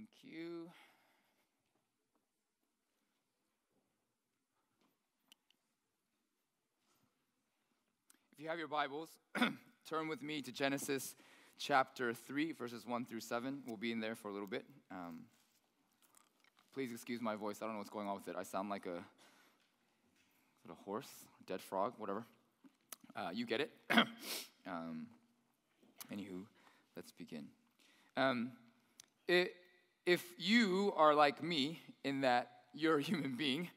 [0.00, 0.70] Thank you.
[8.32, 9.10] If you have your Bibles,
[9.86, 11.14] turn with me to Genesis
[11.58, 13.62] chapter 3, verses 1 through 7.
[13.66, 14.64] We'll be in there for a little bit.
[14.90, 15.24] Um,
[16.72, 17.58] please excuse my voice.
[17.60, 18.36] I don't know what's going on with it.
[18.38, 19.04] I sound like a,
[20.70, 21.10] a horse,
[21.46, 22.24] dead frog, whatever.
[23.14, 23.70] Uh, you get it.
[24.66, 25.08] um,
[26.10, 26.46] anywho,
[26.96, 27.44] let's begin.
[28.16, 28.52] Um,
[29.28, 29.52] it,
[30.10, 33.68] if you are like me in that you're a human being,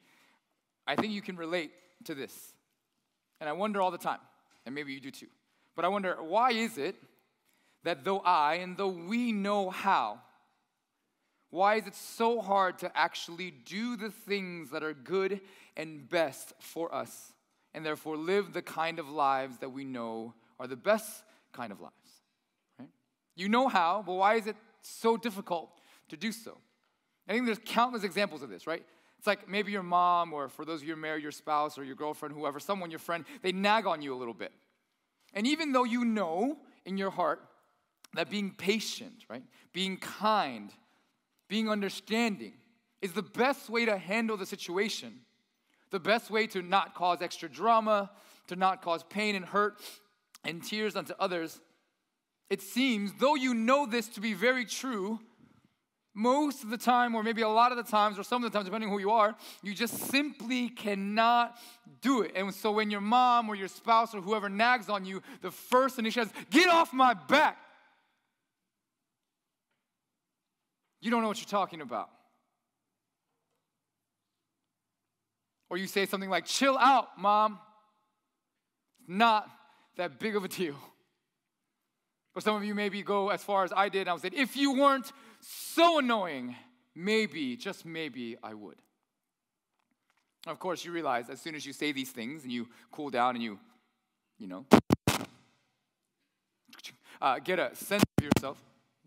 [0.84, 1.70] I think you can relate
[2.06, 2.34] to this.
[3.40, 4.18] And I wonder all the time,
[4.66, 5.28] and maybe you do too.
[5.76, 6.96] But I wonder, why is it
[7.84, 10.22] that though I and though we know how,
[11.50, 15.40] why is it so hard to actually do the things that are good
[15.76, 17.32] and best for us,
[17.74, 21.80] and therefore live the kind of lives that we know are the best kind of
[21.80, 21.94] lives?
[22.80, 22.90] Right?
[23.36, 25.70] You know how, but why is it so difficult
[26.08, 26.58] to do so.
[27.28, 28.84] I think there's countless examples of this, right?
[29.18, 31.78] It's like maybe your mom, or for those of you who are married, your spouse
[31.78, 34.52] or your girlfriend, whoever, someone, your friend, they nag on you a little bit.
[35.32, 37.40] And even though you know in your heart
[38.14, 40.70] that being patient, right, being kind,
[41.48, 42.52] being understanding
[43.00, 45.20] is the best way to handle the situation,
[45.90, 48.10] the best way to not cause extra drama,
[48.48, 49.80] to not cause pain and hurt
[50.44, 51.60] and tears unto others,
[52.50, 55.18] it seems, though you know this to be very true,
[56.14, 58.56] most of the time, or maybe a lot of the times, or some of the
[58.56, 61.56] times, depending who you are, you just simply cannot
[62.00, 62.32] do it.
[62.36, 65.96] And so when your mom or your spouse or whoever nags on you, the first
[65.96, 67.58] thing initiative is, get off my back.
[71.00, 72.08] You don't know what you're talking about.
[75.68, 77.58] Or you say something like, chill out, mom.
[79.08, 79.48] Not
[79.96, 80.76] that big of a deal.
[82.36, 84.30] Or some of you maybe go as far as I did, and I would say,
[84.32, 85.12] if you weren't
[85.46, 86.56] so annoying,
[86.94, 88.76] maybe, just maybe, I would.
[90.46, 93.34] Of course, you realize as soon as you say these things and you cool down
[93.34, 93.58] and you,
[94.38, 94.66] you know,
[97.20, 98.58] uh, get a sense of yourself,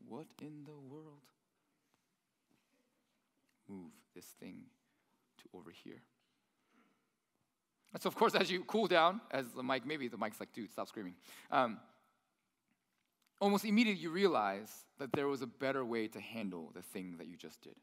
[0.07, 1.21] what in the world?
[3.69, 4.63] Move this thing
[5.37, 6.01] to over here.
[7.93, 10.53] And so, of course, as you cool down, as the mic, maybe the mic's like,
[10.53, 11.15] dude, stop screaming.
[11.51, 11.79] Um,
[13.39, 17.27] almost immediately you realize that there was a better way to handle the thing that
[17.27, 17.75] you just did.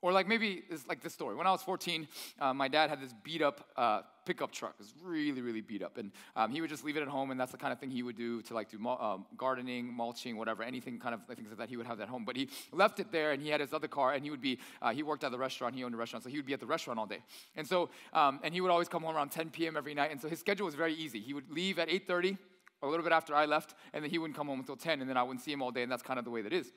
[0.00, 1.34] Or like maybe it's like this story.
[1.34, 2.06] When I was 14,
[2.40, 4.74] uh, my dad had this beat up uh, pickup truck.
[4.78, 5.98] It was really, really beat up.
[5.98, 7.90] And um, he would just leave it at home, and that's the kind of thing
[7.90, 11.58] he would do to like do um, gardening, mulching, whatever, anything kind of things like
[11.58, 12.24] that he would have at home.
[12.24, 14.58] But he left it there, and he had his other car, and he would be,
[14.80, 16.60] uh, he worked at the restaurant, he owned a restaurant, so he would be at
[16.60, 17.22] the restaurant all day.
[17.56, 19.76] And so, um, and he would always come home around 10 p.m.
[19.76, 21.18] every night, and so his schedule was very easy.
[21.18, 22.38] He would leave at 8.30,
[22.82, 25.08] a little bit after I left, and then he wouldn't come home until 10, and
[25.08, 26.72] then I wouldn't see him all day, and that's kind of the way that is.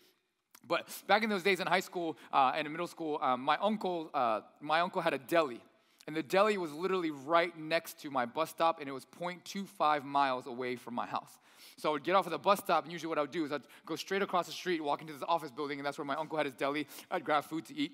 [0.68, 3.58] But back in those days in high school uh, and in middle school, um, my
[3.62, 5.62] uncle, uh, my uncle had a deli,
[6.08, 10.04] and the deli was literally right next to my bus stop, and it was 0.25
[10.04, 11.40] miles away from my house.
[11.78, 13.46] So I would get off at the bus stop, and usually what I would do
[13.46, 16.06] is I'd go straight across the street, walk into this office building, and that's where
[16.06, 16.88] my uncle had his deli.
[17.10, 17.94] I'd grab food to eat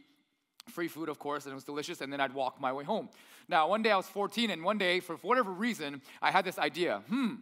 [0.69, 3.09] free food, of course, and it was delicious, and then I'd walk my way home.
[3.47, 6.59] Now, one day I was 14, and one day, for whatever reason, I had this
[6.59, 7.35] idea hmm,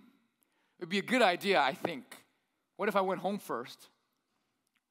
[0.80, 2.04] It'd be a good idea, I think.
[2.78, 3.90] What if I went home first,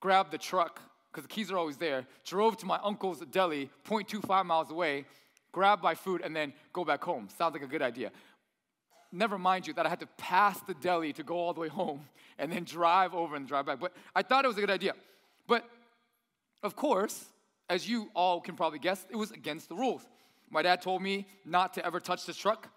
[0.00, 0.80] grabbed the truck,
[1.10, 5.04] because the keys are always there, drove to my uncle's deli, 0.25 miles away,
[5.52, 7.28] grabbed my food, and then go back home?
[7.36, 8.10] Sounds like a good idea.
[9.12, 11.68] Never mind you that I had to pass the deli to go all the way
[11.68, 12.08] home
[12.38, 13.78] and then drive over and drive back.
[13.78, 14.94] But I thought it was a good idea.
[15.46, 15.68] But
[16.62, 17.26] of course,
[17.68, 20.02] as you all can probably guess, it was against the rules.
[20.50, 22.68] My dad told me not to ever touch this truck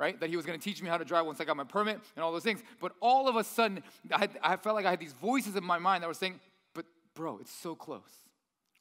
[0.00, 0.18] right?
[0.18, 2.00] That he was going to teach me how to drive once I got my permit
[2.16, 2.62] and all those things.
[2.80, 5.78] But all of a sudden, I, I felt like I had these voices in my
[5.78, 6.40] mind that were saying,
[6.74, 8.10] but bro, it's so close.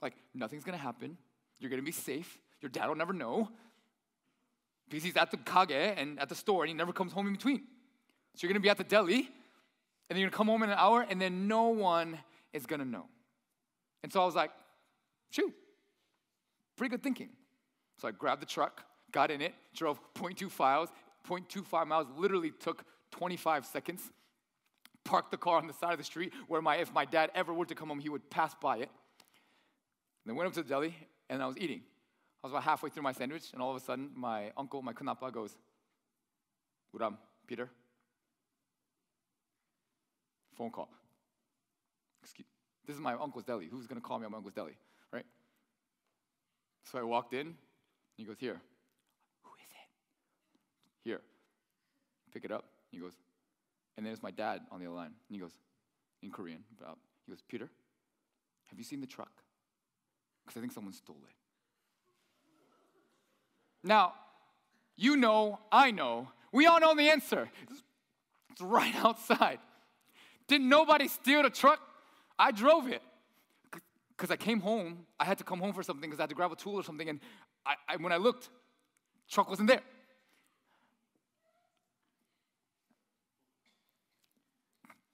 [0.02, 1.18] Like, nothing's going to happen.
[1.60, 2.40] You're going to be safe.
[2.62, 3.50] Your dad will never know
[4.88, 7.34] because he's at the kage and at the store and he never comes home in
[7.34, 7.64] between.
[8.36, 9.26] So you're going to be at the deli and
[10.10, 12.18] then you're going to come home in an hour and then no one
[12.54, 13.06] is going to know.
[14.04, 14.52] And so I was like,
[15.32, 15.54] shoot,
[16.78, 17.30] pretty good thinking.
[17.98, 20.90] So I grabbed the truck, got in it, drove 0.2 miles,
[21.30, 24.02] 0.25 miles literally took 25 seconds.
[25.06, 27.54] Parked the car on the side of the street where my, if my dad ever
[27.54, 28.90] were to come home, he would pass by it.
[30.26, 30.96] Then went up to the deli
[31.30, 31.82] and I was eating.
[32.44, 34.94] I was about halfway through my sandwich and all of a sudden my uncle, my
[34.94, 35.56] kunapa goes,
[36.96, 37.18] Uram,
[37.48, 37.70] Peter.
[40.56, 40.90] Phone call.
[42.24, 42.48] Excuse,
[42.86, 43.68] this is my uncle's deli.
[43.72, 44.78] Who's gonna call me at my uncle's deli,
[45.14, 45.26] right?
[46.84, 47.56] So I walked in, and
[48.18, 48.60] he goes, Here,
[51.04, 51.22] here,
[52.34, 52.66] pick it up.
[52.92, 53.14] He goes,
[53.98, 55.14] and then it's my dad on the other line.
[55.28, 55.52] And he goes,
[56.22, 57.70] in Korean, about, he goes, Peter,
[58.68, 59.32] Have you seen the truck?
[60.44, 61.36] Because I think someone stole it.
[63.88, 64.14] Now,
[64.96, 67.50] you know, I know, we all know the answer.
[68.52, 69.60] It's right outside.
[70.48, 71.80] Didn't nobody steal the truck?
[72.38, 73.02] I drove it.
[74.18, 76.36] Because I came home, I had to come home for something because I had to
[76.36, 77.22] grab a tool or something, and
[77.66, 78.50] I, I, when I looked,
[79.30, 79.82] truck wasn't there.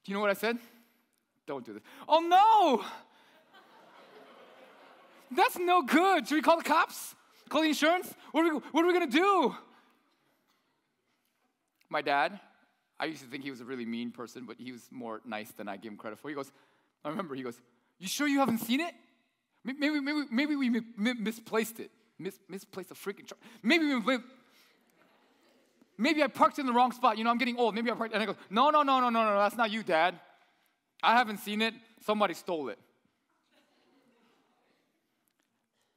[0.06, 0.58] Do you know what I said?
[1.48, 1.84] Don't do this.
[2.08, 2.86] Oh no!
[5.36, 6.28] That's no good.
[6.28, 7.16] Should we call the cops?
[7.50, 8.14] Call the insurance?
[8.32, 9.56] What are we, what are we gonna do?
[11.90, 12.40] My dad,
[13.00, 15.52] I used to think he was a really mean person, but he was more nice
[15.52, 16.30] than I give him credit for.
[16.30, 16.52] He goes,
[17.04, 17.60] I remember, he goes,
[18.00, 18.94] You sure you haven't seen it?
[19.64, 21.90] Maybe, maybe, maybe we misplaced it.
[22.20, 23.40] Mis- misplaced a freaking truck.
[23.64, 24.20] Maybe we
[25.98, 27.18] Maybe I parked in the wrong spot.
[27.18, 27.74] You know, I'm getting old.
[27.74, 28.14] Maybe I parked.
[28.14, 29.40] And I go, No, no, no, no, no, no.
[29.40, 30.20] That's not you, Dad.
[31.02, 31.74] I haven't seen it.
[32.06, 32.80] Somebody stole it.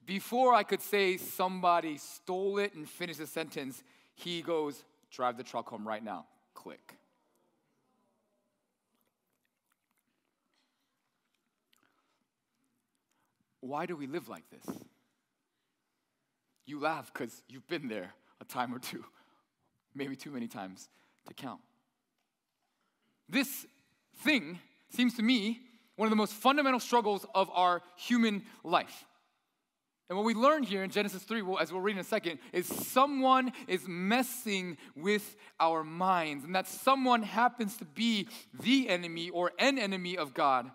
[0.07, 3.83] Before I could say somebody stole it and finish the sentence,
[4.15, 6.27] he goes, Drive the truck home right now.
[6.55, 6.95] Click.
[13.61, 14.77] Why do we live like this?
[16.65, 19.05] You laugh because you've been there a time or two,
[19.99, 20.89] maybe too many times
[21.27, 21.61] to count.
[23.29, 23.67] This
[24.23, 24.59] thing
[24.91, 25.61] seems to me
[25.97, 29.05] one of the most fundamental struggles of our human life.
[30.09, 32.67] And what we learn here in Genesis 3, as we'll read in a second, is
[32.67, 36.45] someone is messing with our minds.
[36.45, 38.29] And that someone happens to be
[38.59, 40.71] the enemy or an enemy of God.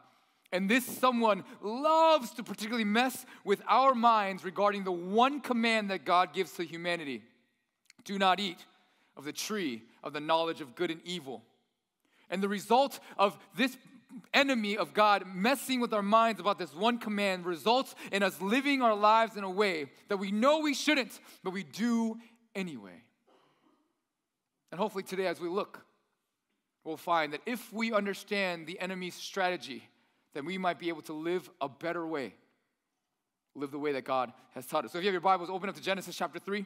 [0.51, 6.05] And this someone loves to particularly mess with our minds regarding the one command that
[6.05, 7.23] God gives to humanity
[8.03, 8.57] do not eat
[9.15, 11.43] of the tree of the knowledge of good and evil.
[12.29, 13.77] And the result of this
[14.33, 18.81] enemy of God messing with our minds about this one command results in us living
[18.81, 22.17] our lives in a way that we know we shouldn't, but we do
[22.55, 23.01] anyway.
[24.71, 25.85] And hopefully, today, as we look,
[26.83, 29.87] we'll find that if we understand the enemy's strategy,
[30.33, 32.33] then we might be able to live a better way,
[33.55, 34.91] live the way that God has taught us.
[34.91, 36.65] So, if you have your Bibles, open up to Genesis chapter 3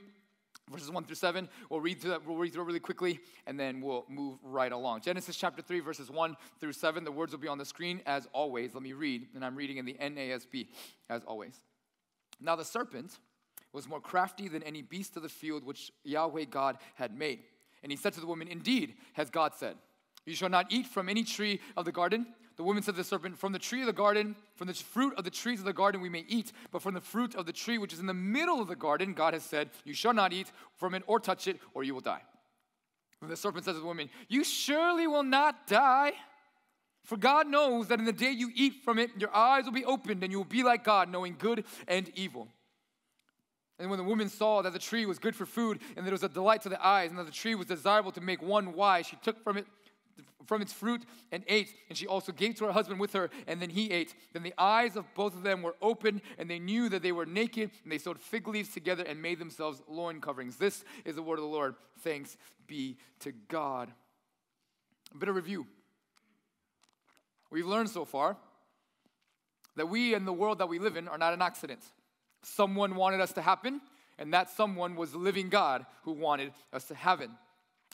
[0.70, 1.48] verses 1 through 7.
[1.70, 4.72] We'll read through that, we'll read through it really quickly, and then we'll move right
[4.72, 5.02] along.
[5.02, 7.04] Genesis chapter 3, verses 1 through 7.
[7.04, 8.74] The words will be on the screen as always.
[8.74, 10.68] Let me read, and I'm reading in the NASB
[11.10, 11.56] as always.
[12.40, 13.18] Now the serpent
[13.74, 17.40] was more crafty than any beast of the field which Yahweh God had made.
[17.84, 19.76] And he said to the woman, Indeed, has God said,
[20.26, 22.28] You shall not eat from any tree of the garden.
[22.58, 25.14] The woman said to the serpent, From the tree of the garden, from the fruit
[25.16, 27.54] of the trees of the garden we may eat, but from the fruit of the
[27.54, 30.34] tree which is in the middle of the garden, God has said, You shall not
[30.34, 32.24] eat from it or touch it, or you will die.
[33.22, 36.14] And the serpent says to the woman, You surely will not die.
[37.04, 39.86] For God knows that in the day you eat from it, your eyes will be
[39.86, 42.48] opened, and you will be like God, knowing good and evil.
[43.80, 46.12] And when the woman saw that the tree was good for food, and that it
[46.12, 48.74] was a delight to the eyes, and that the tree was desirable to make one
[48.74, 49.68] wise, she took from it
[50.46, 51.74] from its fruit and ate.
[51.90, 54.16] And she also gave to her husband with her, and then he ate.
[54.34, 57.26] Then the eyes of both of them were opened, and they knew that they were
[57.26, 60.58] naked, and they sewed fig leaves together and made themselves loin coverings.
[60.58, 61.76] This is the word of the Lord.
[62.00, 63.92] Thanks be to God.
[65.14, 65.68] A bit of review.
[67.50, 68.38] We've learned so far
[69.76, 71.80] that we and the world that we live in are not an accident.
[72.44, 73.82] Someone wanted us to happen,
[74.18, 77.30] and that someone was the living God who wanted us to have it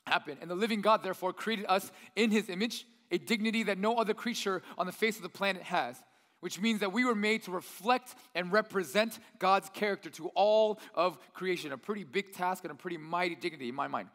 [0.07, 0.37] happen.
[0.41, 4.13] And the living God, therefore, created us in his image, a dignity that no other
[4.13, 6.01] creature on the face of the planet has,
[6.39, 11.17] which means that we were made to reflect and represent God's character to all of
[11.33, 11.71] creation.
[11.71, 14.09] A pretty big task and a pretty mighty dignity in my mind.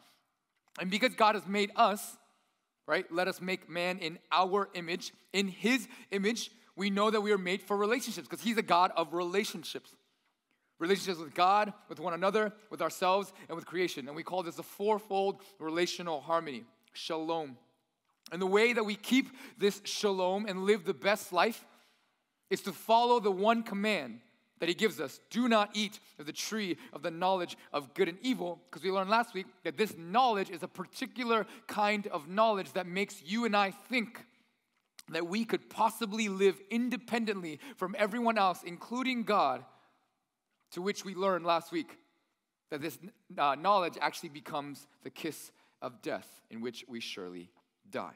[0.80, 2.16] And because God has made us,
[2.86, 7.32] right, let us make man in our image, in his image, we know that we
[7.32, 9.94] are made for relationships because he's a God of relationships
[10.78, 14.06] relationships with God, with one another, with ourselves, and with creation.
[14.06, 17.56] And we call this a fourfold relational harmony shalom.
[18.30, 21.64] And the way that we keep this shalom and live the best life
[22.50, 24.20] is to follow the one command
[24.60, 28.08] that he gives us do not eat of the tree of the knowledge of good
[28.08, 32.28] and evil because we learned last week that this knowledge is a particular kind of
[32.28, 34.24] knowledge that makes you and I think
[35.10, 39.64] that we could possibly live independently from everyone else including God
[40.72, 41.98] to which we learned last week
[42.70, 42.98] that this
[43.36, 47.50] uh, knowledge actually becomes the kiss of death in which we surely
[47.90, 48.14] die.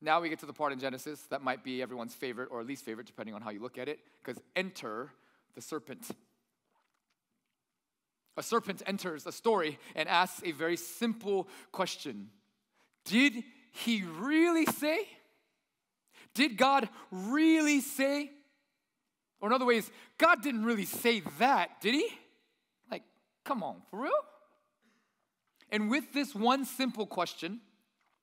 [0.00, 2.84] Now we get to the part in Genesis that might be everyone's favorite or least
[2.84, 5.10] favorite, depending on how you look at it, because enter
[5.54, 6.10] the serpent.
[8.36, 12.30] A serpent enters a story and asks a very simple question
[13.04, 15.06] Did he really say?
[16.34, 18.30] Did God really say?
[19.42, 22.08] Or in other ways, God didn't really say that, did he?
[22.90, 23.02] Like,
[23.44, 24.12] come on, for real?
[25.68, 27.60] And with this one simple question,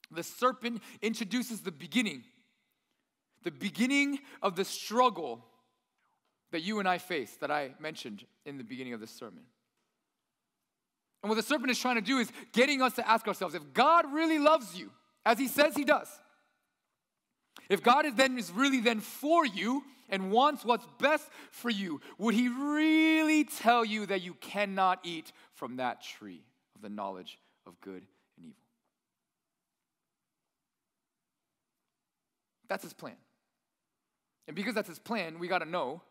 [0.10, 2.24] the serpent introduces the beginning,
[3.44, 5.46] the beginning of the struggle
[6.52, 9.44] that you and I face, that I mentioned in the beginning of this sermon.
[11.22, 13.74] And what the serpent is trying to do is getting us to ask ourselves if
[13.74, 14.90] God really loves you,
[15.26, 16.08] as he says he does,
[17.70, 22.02] if God is then is really then for you and wants what's best for you,
[22.18, 26.42] would he really tell you that you cannot eat from that tree
[26.76, 28.04] of the knowledge of good
[28.38, 28.56] and evil?
[32.68, 33.16] That's his plan.
[34.48, 36.02] And because that's his plan, we got to know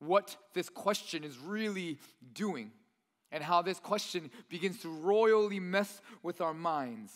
[0.00, 1.98] what this question is really
[2.32, 2.72] doing
[3.30, 7.12] and how this question begins to royally mess with our minds.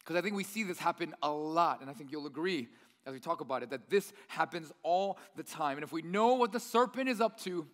[0.00, 2.68] Because I think we see this happen a lot, and I think you'll agree
[3.06, 5.76] as we talk about it that this happens all the time.
[5.76, 7.66] And if we know what the serpent is up to,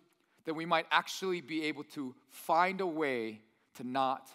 [0.45, 3.41] then we might actually be able to find a way
[3.75, 4.29] to not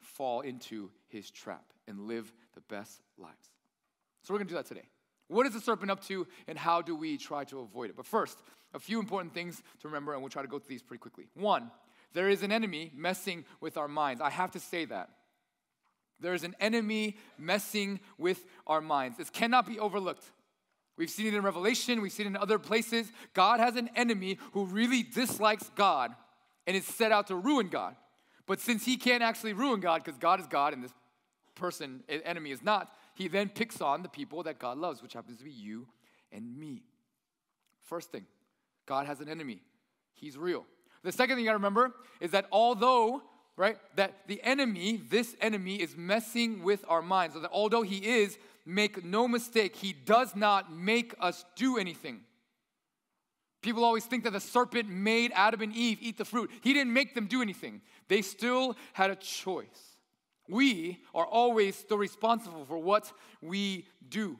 [0.00, 3.50] fall into his trap and live the best lives.
[4.22, 4.88] So we're gonna do that today.
[5.28, 7.96] What is the serpent up to, and how do we try to avoid it?
[7.96, 8.38] But first,
[8.74, 11.28] a few important things to remember, and we'll try to go through these pretty quickly.
[11.34, 11.70] One,
[12.12, 14.20] there is an enemy messing with our minds.
[14.20, 15.10] I have to say that.
[16.22, 19.18] There is an enemy messing with our minds.
[19.18, 20.24] This cannot be overlooked.
[20.96, 23.10] We've seen it in Revelation, we've seen it in other places.
[23.34, 26.14] God has an enemy who really dislikes God
[26.66, 27.96] and is set out to ruin God.
[28.46, 30.92] But since he can't actually ruin God because God is God and this
[31.54, 35.38] person, enemy, is not, he then picks on the people that God loves, which happens
[35.38, 35.86] to be you
[36.30, 36.82] and me.
[37.84, 38.26] First thing,
[38.86, 39.60] God has an enemy.
[40.14, 40.66] He's real.
[41.02, 43.22] The second thing you gotta remember is that although,
[43.56, 48.38] right, that the enemy, this enemy, is messing with our minds, that although he is,
[48.64, 52.20] make no mistake, he does not make us do anything.
[53.60, 56.50] People always think that the serpent made Adam and Eve eat the fruit.
[56.62, 59.96] He didn't make them do anything, they still had a choice.
[60.48, 64.38] We are always still responsible for what we do.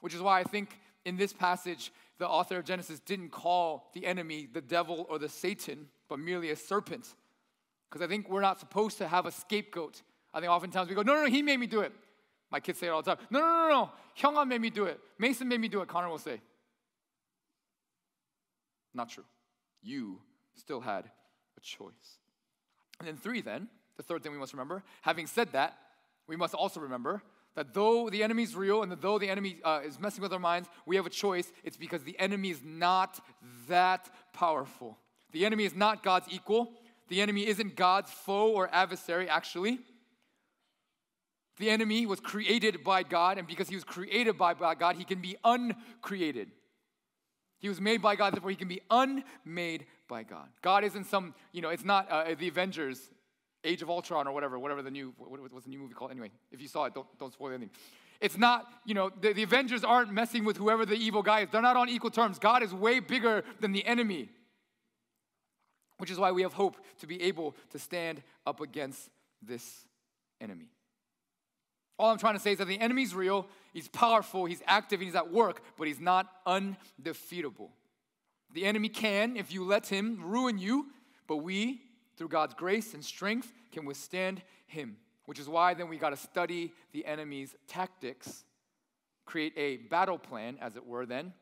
[0.00, 4.06] Which is why I think in this passage, the author of Genesis didn't call the
[4.06, 7.14] enemy the devil or the Satan, but merely a serpent.
[7.88, 10.02] Because I think we're not supposed to have a scapegoat.
[10.34, 11.92] I think oftentimes we go, no, no, no, he made me do it.
[12.50, 13.24] My kids say it all the time.
[13.30, 15.00] No, no, no, no, Hyungan made me do it.
[15.18, 16.40] Mason made me do it, Connor will say.
[18.94, 19.24] Not true.
[19.82, 20.20] You
[20.54, 21.04] still had
[21.56, 22.18] a choice.
[22.98, 25.76] And then three, then, the third thing we must remember, having said that,
[26.26, 27.22] we must also remember
[27.54, 30.32] that though the enemy is real and that though the enemy uh, is messing with
[30.32, 31.50] our minds, we have a choice.
[31.64, 33.20] It's because the enemy is not
[33.68, 34.98] that powerful.
[35.32, 36.72] The enemy is not God's equal.
[37.08, 39.78] The enemy isn't God's foe or adversary, actually.
[41.58, 45.20] The enemy was created by God, and because he was created by God, he can
[45.20, 46.50] be uncreated.
[47.58, 50.48] He was made by God, therefore he can be unmade by God.
[50.60, 53.00] God isn't some, you know, it's not uh, the Avengers
[53.64, 56.10] Age of Ultron or whatever, whatever the new, what, what's the new movie called?
[56.10, 57.70] Anyway, if you saw it, don't, don't spoil anything.
[58.20, 61.48] It's not, you know, the, the Avengers aren't messing with whoever the evil guy is.
[61.50, 62.38] They're not on equal terms.
[62.38, 64.30] God is way bigger than the enemy,
[65.98, 69.10] which is why we have hope to be able to stand up against
[69.42, 69.86] this
[70.40, 70.68] enemy.
[71.98, 75.14] All I'm trying to say is that the enemy's real, he's powerful, he's active, he's
[75.14, 77.70] at work, but he's not undefeatable.
[78.52, 80.86] The enemy can, if you let him, ruin you,
[81.26, 81.80] but we,
[82.16, 84.96] through God's grace and strength, can withstand him.
[85.24, 88.44] Which is why then we got to study the enemy's tactics,
[89.24, 91.32] create a battle plan, as it were, then,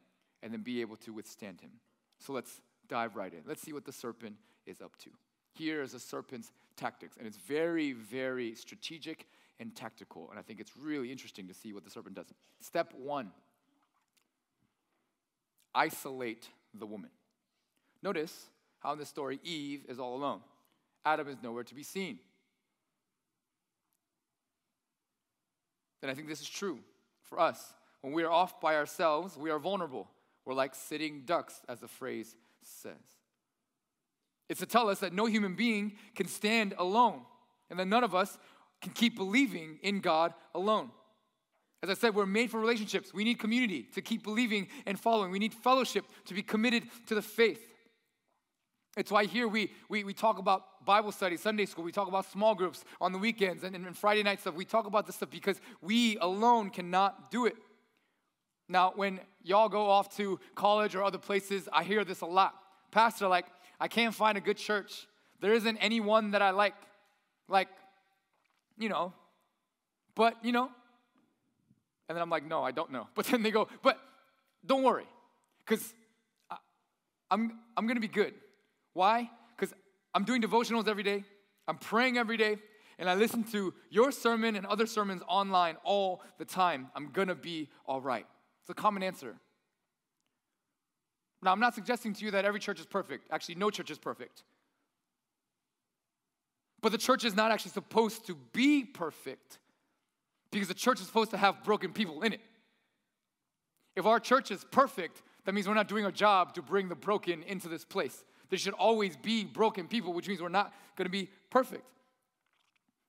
[0.43, 1.71] and then be able to withstand him.
[2.19, 3.41] So let's dive right in.
[3.47, 4.37] Let's see what the serpent
[4.67, 5.11] is up to.
[5.53, 9.27] Here is a serpent's tactics, and it's very, very strategic
[9.61, 10.29] and tactical.
[10.31, 12.27] And I think it's really interesting to see what the serpent does.
[12.61, 13.31] Step one
[15.75, 17.11] isolate the woman.
[18.03, 18.47] Notice
[18.81, 20.41] how in this story, Eve is all alone.
[21.05, 22.19] Adam is nowhere to be seen.
[26.01, 26.79] Then I think this is true
[27.23, 27.73] for us.
[28.03, 30.11] When we are off by ourselves, we are vulnerable.
[30.45, 32.37] We're like sitting ducks, as the phrase
[32.67, 32.93] says.
[34.49, 37.23] It's to tell us that no human being can stand alone,
[37.71, 38.39] and that none of us
[38.83, 40.91] can keep believing in God alone.
[41.83, 43.13] As I said, we're made for relationships.
[43.13, 45.31] We need community to keep believing and following.
[45.31, 47.61] We need fellowship to be committed to the faith.
[48.97, 52.31] It's why here we, we, we talk about Bible study, Sunday school, we talk about
[52.31, 54.55] small groups on the weekends and, and Friday night stuff.
[54.55, 57.57] We talk about this stuff because we alone cannot do it.
[58.69, 62.55] Now, when y'all go off to college or other places, I hear this a lot.
[62.91, 63.47] Pastor, like,
[63.79, 65.07] I can't find a good church.
[65.41, 66.75] There isn't anyone that I like.
[67.49, 67.69] Like,
[68.79, 69.13] you know,
[70.15, 70.71] but, you know,
[72.09, 73.09] And then I'm like, no, I don't know.
[73.15, 73.99] But then they go, but
[74.65, 75.07] don't worry,
[75.67, 75.95] because
[77.31, 78.35] I'm, I'm gonna be good.
[78.93, 79.31] Why?
[79.57, 79.75] Because
[80.15, 81.25] I'm doing devotionals every day,
[81.67, 82.59] I'm praying every day,
[82.99, 86.89] and I listen to your sermon and other sermons online all the time.
[86.95, 88.27] I'm gonna be all right.
[88.65, 89.37] It's a common answer.
[91.43, 93.29] Now, I'm not suggesting to you that every church is perfect.
[93.31, 94.43] Actually, no church is perfect.
[96.81, 99.59] But the church is not actually supposed to be perfect
[100.51, 102.41] because the church is supposed to have broken people in it.
[103.97, 106.95] If our church is perfect, that means we're not doing our job to bring the
[106.95, 108.25] broken into this place.
[108.49, 111.85] There should always be broken people, which means we're not going to be perfect.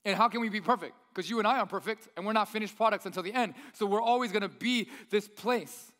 [0.05, 0.93] And how can we be perfect?
[1.13, 3.55] Because you and I aren't perfect, and we're not finished products until the end.
[3.73, 5.91] So we're always going to be this place.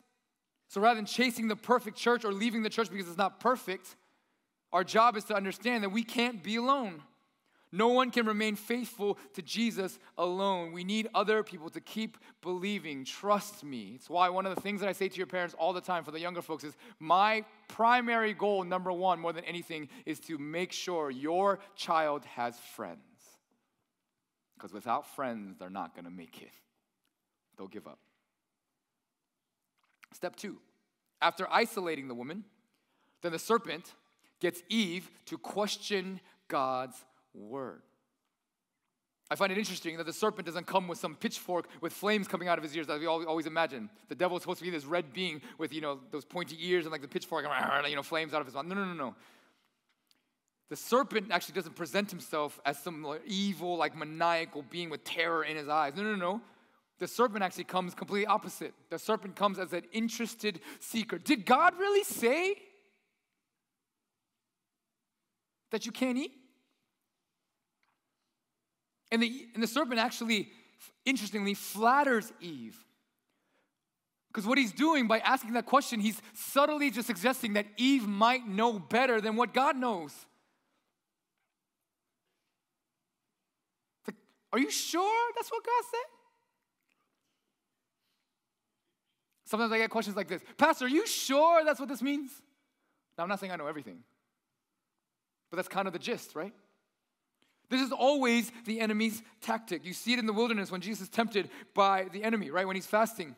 [0.68, 3.96] So rather than chasing the perfect church or leaving the church because it's not perfect,
[4.72, 7.02] our job is to understand that we can't be alone.
[7.72, 10.72] No one can remain faithful to Jesus alone.
[10.72, 13.04] We need other people to keep believing.
[13.04, 13.92] Trust me.
[13.96, 16.04] It's why one of the things that I say to your parents all the time
[16.04, 20.38] for the younger folks is my primary goal, number one, more than anything, is to
[20.38, 23.00] make sure your child has friends.
[24.56, 26.50] Because without friends, they're not going to make it,
[27.56, 27.98] they'll give up.
[30.12, 30.58] Step two
[31.20, 32.44] after isolating the woman,
[33.22, 33.92] then the serpent
[34.40, 36.96] gets Eve to question God's
[37.34, 37.82] word.
[39.28, 42.46] I find it interesting that the serpent doesn't come with some pitchfork with flames coming
[42.46, 43.90] out of his ears that we always imagine.
[44.08, 46.84] The devil is supposed to be this red being with, you know, those pointy ears
[46.84, 47.44] and like the pitchfork,
[47.88, 48.66] you know, flames out of his mouth.
[48.66, 49.16] No, no, no, no.
[50.68, 55.56] The serpent actually doesn't present himself as some evil, like maniacal being with terror in
[55.56, 55.94] his eyes.
[55.96, 56.40] No, no, no.
[56.98, 58.74] The serpent actually comes completely opposite.
[58.90, 61.18] The serpent comes as an interested seeker.
[61.18, 62.56] Did God really say
[65.70, 66.32] that you can't eat?
[69.12, 70.48] And the, and the serpent actually,
[71.04, 72.76] interestingly, flatters Eve.
[74.28, 78.46] Because what he's doing by asking that question, he's subtly just suggesting that Eve might
[78.46, 80.12] know better than what God knows.
[84.06, 84.16] Like,
[84.56, 86.06] are you sure that's what God said?
[89.44, 92.30] Sometimes I get questions like this Pastor, are you sure that's what this means?
[93.16, 94.00] Now, I'm not saying I know everything,
[95.50, 96.52] but that's kind of the gist, right?
[97.68, 99.84] This is always the enemy's tactic.
[99.84, 102.66] You see it in the wilderness when Jesus is tempted by the enemy, right?
[102.66, 103.34] When he's fasting.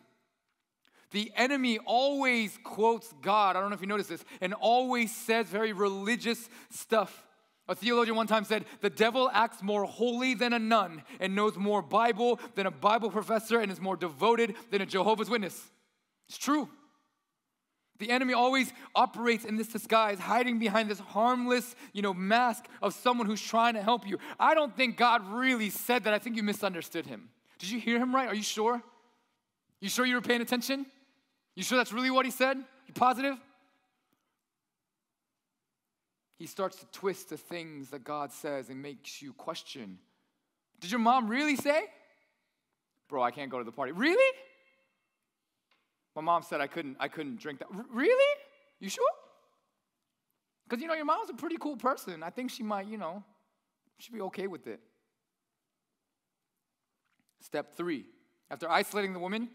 [1.12, 3.56] The enemy always quotes God.
[3.56, 7.26] I don't know if you noticed this, and always says very religious stuff.
[7.68, 11.56] A theologian one time said, The devil acts more holy than a nun and knows
[11.56, 15.70] more Bible than a Bible professor and is more devoted than a Jehovah's Witness.
[16.28, 16.68] It's true.
[17.98, 22.94] The enemy always operates in this disguise, hiding behind this harmless, you know, mask of
[22.94, 24.18] someone who's trying to help you.
[24.38, 26.14] I don't think God really said that.
[26.14, 27.28] I think you misunderstood him.
[27.58, 28.28] Did you hear him right?
[28.28, 28.80] Are you sure?
[29.80, 30.86] You sure you were paying attention?
[31.56, 32.56] You sure that's really what he said?
[32.56, 33.36] You positive?
[36.38, 39.98] He starts to twist the things that God says and makes you question.
[40.80, 41.82] Did your mom really say?
[43.08, 43.92] Bro, I can't go to the party.
[43.92, 44.36] Really?
[46.14, 47.68] My mom said I couldn't, I couldn't drink that.
[47.74, 48.40] R- really?
[48.78, 49.04] You sure?
[50.68, 52.22] Because, you know, your mom's a pretty cool person.
[52.22, 53.24] I think she might, you know,
[53.98, 54.80] she'd be okay with it.
[57.40, 58.04] Step three
[58.50, 59.48] after isolating the woman,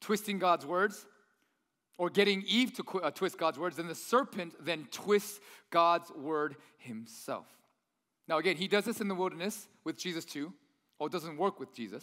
[0.00, 1.06] twisting God's words,
[2.00, 6.10] or getting Eve to qu- uh, twist God's words, then the serpent then twists God's
[6.12, 7.44] word himself.
[8.26, 10.54] Now, again, he does this in the wilderness with Jesus too.
[10.98, 12.02] Oh, it doesn't work with Jesus.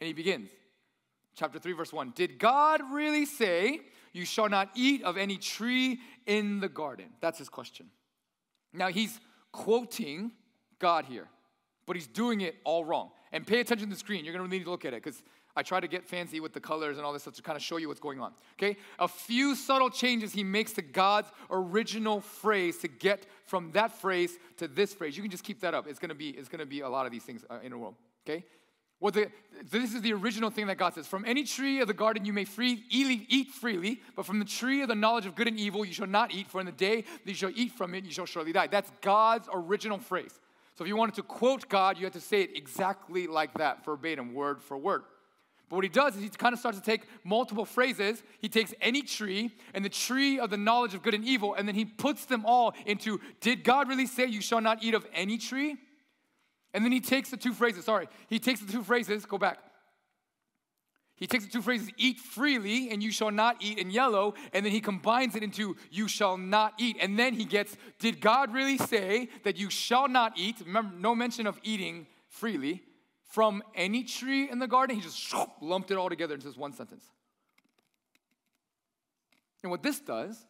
[0.00, 0.50] And he begins
[1.34, 2.12] chapter 3, verse 1.
[2.14, 3.80] Did God really say,
[4.12, 7.06] You shall not eat of any tree in the garden?
[7.20, 7.86] That's his question.
[8.72, 9.18] Now, he's
[9.50, 10.30] quoting
[10.78, 11.26] God here,
[11.84, 13.10] but he's doing it all wrong.
[13.32, 14.24] And pay attention to the screen.
[14.24, 15.20] You're going to need to look at it because
[15.60, 17.62] I try to get fancy with the colors and all this stuff to kind of
[17.62, 18.32] show you what's going on.
[18.58, 18.78] Okay?
[18.98, 24.38] A few subtle changes he makes to God's original phrase to get from that phrase
[24.56, 25.18] to this phrase.
[25.18, 25.86] You can just keep that up.
[25.86, 27.74] It's going to be, it's going to be a lot of these things uh, in
[27.74, 27.94] a row.
[28.26, 28.42] Okay?
[29.00, 29.30] Well, the,
[29.70, 31.06] this is the original thing that God says.
[31.06, 34.80] From any tree of the garden you may free, eat freely, but from the tree
[34.80, 37.02] of the knowledge of good and evil you shall not eat, for in the day
[37.02, 38.66] that you shall eat from it, you shall surely die.
[38.66, 40.40] That's God's original phrase.
[40.78, 43.84] So if you wanted to quote God, you had to say it exactly like that,
[43.84, 45.02] verbatim, word for word.
[45.70, 48.24] But what he does is he kind of starts to take multiple phrases.
[48.40, 51.66] He takes any tree and the tree of the knowledge of good and evil, and
[51.66, 55.06] then he puts them all into Did God really say you shall not eat of
[55.14, 55.76] any tree?
[56.74, 59.58] And then he takes the two phrases, sorry, he takes the two phrases, go back.
[61.14, 64.64] He takes the two phrases, eat freely and you shall not eat in yellow, and
[64.64, 66.96] then he combines it into you shall not eat.
[67.00, 70.56] And then he gets, did God really say that you shall not eat?
[70.64, 72.82] Remember, no mention of eating freely.
[73.30, 76.72] From any tree in the garden, he just lumped it all together into this one
[76.72, 77.04] sentence.
[79.62, 80.44] And what this does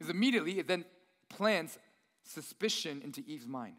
[0.00, 0.84] is immediately it then
[1.28, 1.78] plants
[2.22, 3.74] suspicion into Eve's mind.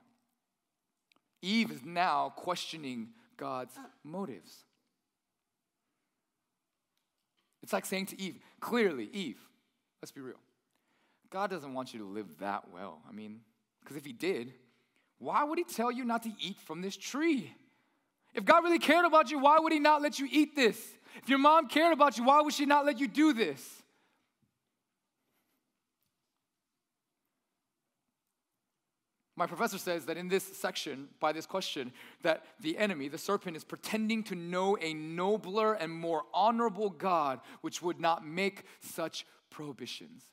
[1.41, 4.65] Eve is now questioning God's motives.
[7.63, 9.39] It's like saying to Eve, clearly, Eve,
[10.01, 10.39] let's be real.
[11.31, 13.01] God doesn't want you to live that well.
[13.09, 13.39] I mean,
[13.79, 14.53] because if He did,
[15.17, 17.51] why would He tell you not to eat from this tree?
[18.33, 20.79] If God really cared about you, why would He not let you eat this?
[21.21, 23.81] If your mom cared about you, why would she not let you do this?
[29.35, 31.91] My professor says that in this section, by this question,
[32.21, 37.39] that the enemy, the serpent, is pretending to know a nobler and more honorable God,
[37.61, 40.23] which would not make such prohibitions.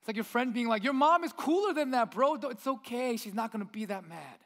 [0.00, 2.34] It's like your friend being like, Your mom is cooler than that, bro.
[2.44, 3.16] It's okay.
[3.16, 4.38] She's not gonna be that mad.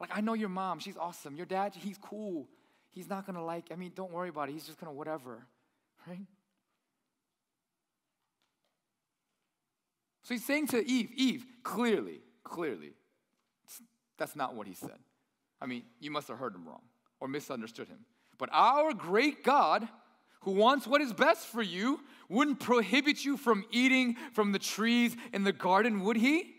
[0.00, 0.78] Like, I know your mom.
[0.78, 1.34] She's awesome.
[1.34, 2.48] Your dad, he's cool.
[2.90, 4.52] He's not gonna like, I mean, don't worry about it.
[4.52, 5.46] He's just gonna whatever,
[6.06, 6.26] right?
[10.22, 12.92] So he's saying to Eve, Eve, clearly, clearly.
[14.18, 14.98] That's not what he said.
[15.60, 16.82] I mean, you must have heard him wrong
[17.20, 18.04] or misunderstood him.
[18.36, 19.88] But our great God,
[20.40, 25.16] who wants what is best for you, wouldn't prohibit you from eating from the trees
[25.32, 26.54] in the garden, would he?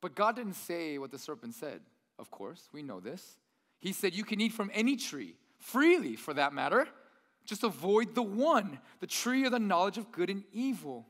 [0.00, 1.80] But God didn't say what the serpent said,
[2.18, 2.68] of course.
[2.72, 3.36] We know this.
[3.80, 6.88] He said, You can eat from any tree, freely for that matter.
[7.44, 11.06] Just avoid the one, the tree of the knowledge of good and evil.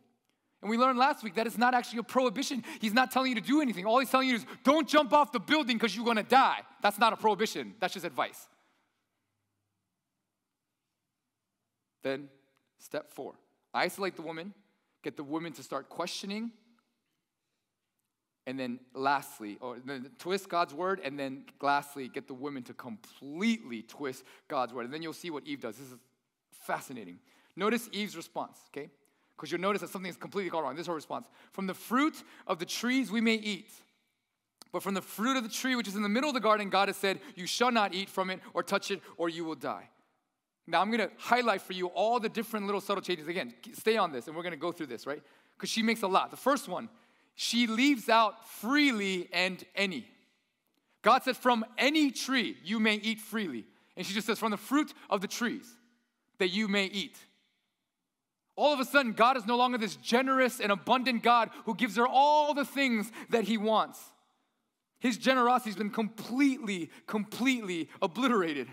[0.62, 2.64] And we learned last week that it's not actually a prohibition.
[2.80, 3.86] He's not telling you to do anything.
[3.86, 6.60] All he's telling you is don't jump off the building because you're going to die.
[6.82, 8.48] That's not a prohibition, that's just advice.
[12.02, 12.28] Then,
[12.78, 13.34] step four
[13.72, 14.52] isolate the woman,
[15.02, 16.50] get the woman to start questioning.
[18.46, 22.74] And then, lastly, or then twist God's word, and then lastly, get the woman to
[22.74, 24.86] completely twist God's word.
[24.86, 25.76] And then you'll see what Eve does.
[25.76, 25.96] This is
[26.50, 27.18] fascinating.
[27.54, 28.90] Notice Eve's response, okay?
[29.36, 30.74] Because you'll notice that something is completely gone wrong.
[30.74, 31.28] This is her response.
[31.52, 33.70] From the fruit of the trees we may eat.
[34.72, 36.70] But from the fruit of the tree which is in the middle of the garden,
[36.70, 39.54] God has said, You shall not eat from it or touch it, or you will
[39.54, 39.88] die.
[40.66, 43.26] Now, I'm gonna highlight for you all the different little subtle changes.
[43.26, 45.22] Again, stay on this, and we're gonna go through this, right?
[45.56, 46.30] Because she makes a lot.
[46.30, 46.88] The first one,
[47.34, 50.06] she leaves out freely and any.
[51.02, 53.64] God said, From any tree you may eat freely.
[53.96, 55.76] And she just says, From the fruit of the trees
[56.38, 57.16] that you may eat.
[58.56, 61.96] All of a sudden, God is no longer this generous and abundant God who gives
[61.96, 63.98] her all the things that he wants.
[64.98, 68.68] His generosity has been completely, completely obliterated.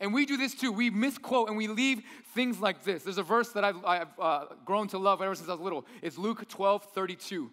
[0.00, 0.70] And we do this too.
[0.70, 2.02] We misquote and we leave
[2.34, 3.02] things like this.
[3.02, 5.86] There's a verse that I've, I've uh, grown to love ever since I was little.
[6.02, 7.50] It's Luke 12, 32.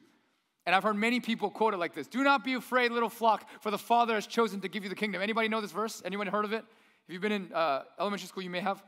[0.65, 3.47] And I've heard many people quote it like this Do not be afraid, little flock,
[3.61, 5.21] for the Father has chosen to give you the kingdom.
[5.21, 6.01] Anybody know this verse?
[6.05, 6.63] Anyone heard of it?
[7.07, 8.83] If you've been in uh, elementary school, you may have.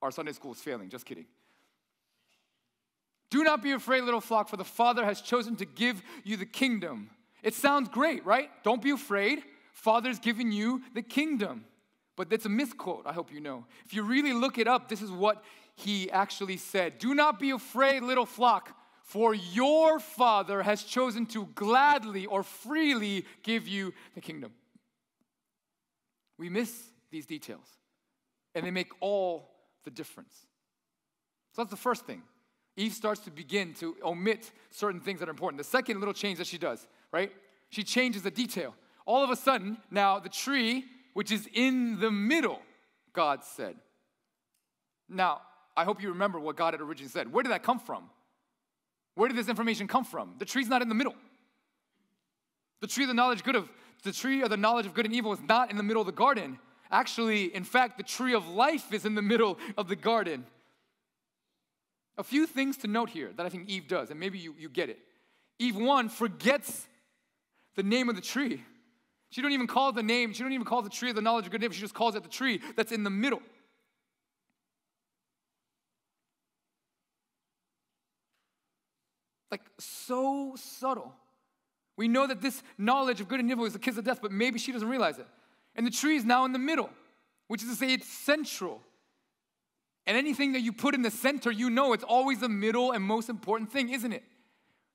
[0.00, 1.26] Our Sunday school is failing, just kidding.
[3.30, 6.46] Do not be afraid, little flock, for the Father has chosen to give you the
[6.46, 7.10] kingdom.
[7.42, 8.48] It sounds great, right?
[8.62, 9.42] Don't be afraid.
[9.72, 11.64] Father's given you the kingdom.
[12.18, 13.64] But that's a misquote, I hope you know.
[13.86, 15.44] If you really look it up, this is what
[15.76, 21.46] he actually said Do not be afraid, little flock, for your Father has chosen to
[21.54, 24.50] gladly or freely give you the kingdom.
[26.38, 27.66] We miss these details.
[28.52, 29.50] And they make all
[29.84, 30.34] the difference.
[31.54, 32.22] So that's the first thing.
[32.76, 35.58] Eve starts to begin to omit certain things that are important.
[35.58, 37.30] The second little change that she does, right?
[37.70, 38.74] She changes the detail.
[39.06, 40.84] All of a sudden, now the tree,
[41.18, 42.60] which is in the middle,
[43.12, 43.74] God said.
[45.08, 45.40] Now,
[45.76, 47.32] I hope you remember what God had originally said.
[47.32, 48.04] Where did that come from?
[49.16, 50.36] Where did this information come from?
[50.38, 51.16] The tree's not in the middle.
[52.80, 53.68] The tree of the knowledge good of
[54.04, 56.06] the tree of the knowledge of good and evil is not in the middle of
[56.06, 56.56] the garden.
[56.88, 60.46] Actually, in fact, the tree of life is in the middle of the garden.
[62.16, 64.68] A few things to note here that I think Eve does, and maybe you, you
[64.68, 65.00] get it.
[65.58, 66.86] Eve 1 forgets
[67.74, 68.62] the name of the tree.
[69.30, 71.16] She don't even call it the name, she don't even call it the tree of
[71.16, 73.10] the knowledge of good and evil, she just calls it the tree that's in the
[73.10, 73.42] middle.
[79.50, 81.14] Like so subtle.
[81.96, 84.30] We know that this knowledge of good and evil is the kiss of death, but
[84.30, 85.26] maybe she doesn't realize it.
[85.74, 86.90] And the tree is now in the middle,
[87.48, 88.80] which is to say it's central.
[90.06, 93.02] And anything that you put in the center, you know it's always the middle and
[93.02, 94.22] most important thing, isn't it?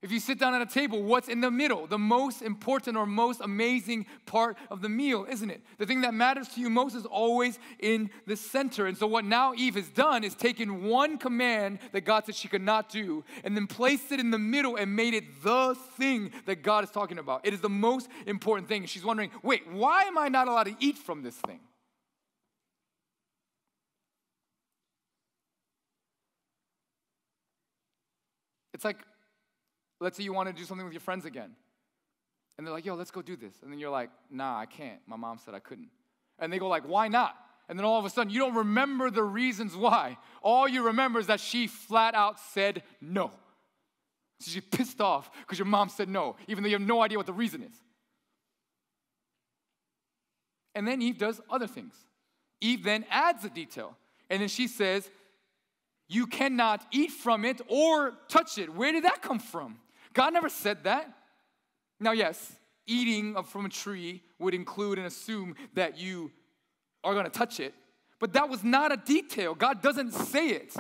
[0.04, 1.88] If you sit down at a table, what's in the middle?
[1.88, 5.62] The most important or most amazing part of the meal, isn't it?
[5.78, 8.86] The thing that matters to you most is always in the center.
[8.86, 12.50] And so, what now Eve has done is taken one command that God said she
[12.50, 16.32] could not do and then placed it in the middle and made it the thing
[16.48, 17.46] that God is talking about.
[17.46, 18.86] It is the most important thing.
[18.88, 21.62] She's wondering, wait, why am I not allowed to eat from this thing?
[28.74, 28.98] It's like
[30.04, 31.56] Let's say you want to do something with your friends again.
[32.58, 33.54] And they're like, yo, let's go do this.
[33.64, 35.00] And then you're like, nah, I can't.
[35.08, 35.90] My mom said I couldn't.
[36.40, 37.36] And they go like, why not?
[37.70, 40.18] And then all of a sudden, you don't remember the reasons why.
[40.42, 43.32] All you remember is that she flat out said no.
[44.42, 47.18] So she's pissed off because your mom said no, even though you have no idea
[47.18, 47.76] what the reason is.
[50.76, 51.94] And then Eve does other things.
[52.60, 53.96] Eve then adds a detail.
[54.30, 55.10] And then she says,
[56.10, 58.74] You cannot eat from it or touch it.
[58.74, 59.78] Where did that come from?
[60.14, 61.12] God never said that.
[62.00, 66.32] Now, yes, eating from a tree would include and assume that you
[67.04, 67.74] are going to touch it,
[68.20, 69.56] but that was not a detail.
[69.56, 70.76] God doesn't say it.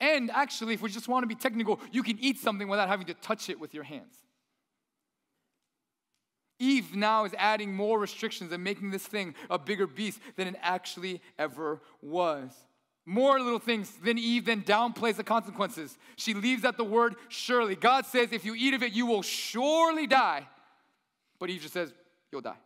[0.00, 3.06] And actually, if we just want to be technical, you can eat something without having
[3.06, 4.14] to touch it with your hands.
[6.60, 10.56] Eve now is adding more restrictions and making this thing a bigger beast than it
[10.60, 12.50] actually ever was.
[13.10, 15.96] More little things than Eve then downplays the consequences.
[16.16, 17.74] She leaves out the word surely.
[17.74, 20.46] God says, if you eat of it, you will surely die.
[21.38, 21.90] But Eve just says,
[22.30, 22.58] you'll die.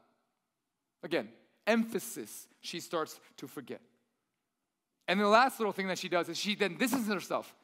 [1.05, 1.29] Again,
[1.65, 3.81] emphasis she starts to forget.
[5.07, 7.55] And the last little thing that she does is she then distances herself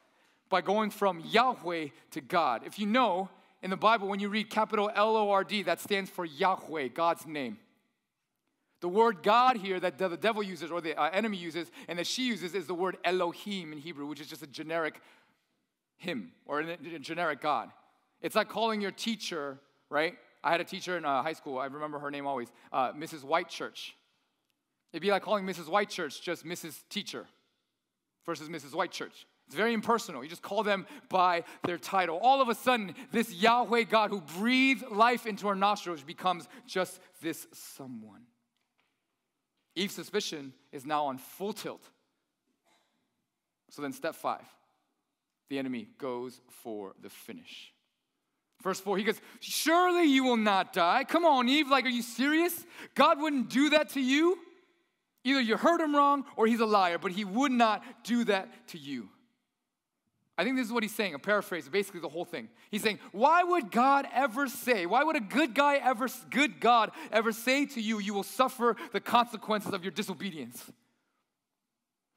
[0.47, 2.61] by going from Yahweh to God.
[2.65, 3.27] If you know,
[3.61, 6.87] in the Bible, when you read capital L O R D, that stands for Yahweh,
[6.87, 7.57] God's name.
[8.81, 12.07] The word God here that the devil uses or the uh, enemy uses and that
[12.07, 15.01] she uses is the word Elohim in Hebrew, which is just a generic
[15.97, 17.71] him or a, generic God.
[18.21, 20.15] It's like calling your teacher, right?
[20.43, 23.25] I had a teacher in uh, high school, I remember her name always, uh, Mrs.
[23.25, 23.91] Whitechurch.
[24.93, 25.65] It'd be like calling Mrs.
[25.65, 26.81] Whitechurch just Mrs.
[26.89, 27.27] Teacher
[28.25, 28.71] versus Mrs.
[28.71, 29.25] Whitechurch.
[29.47, 30.23] It's very impersonal.
[30.23, 32.19] You just call them by their title.
[32.21, 36.99] All of a sudden, this Yahweh God who breathed life into our nostrils becomes just
[37.21, 38.21] this someone.
[39.79, 41.83] Eve's suspicion is now on full tilt.
[43.69, 44.45] So then, step five
[45.49, 47.73] the enemy goes for the finish.
[48.61, 51.05] Verse 4, he goes, Surely you will not die.
[51.05, 52.65] Come on, Eve, like, are you serious?
[52.93, 54.37] God wouldn't do that to you.
[55.23, 58.67] Either you heard him wrong or he's a liar, but he would not do that
[58.67, 59.09] to you.
[60.39, 62.47] I think this is what he's saying, a paraphrase, basically the whole thing.
[62.71, 66.91] He's saying, why would God ever say, why would a good guy ever, good God
[67.11, 70.63] ever say to you, you will suffer the consequences of your disobedience?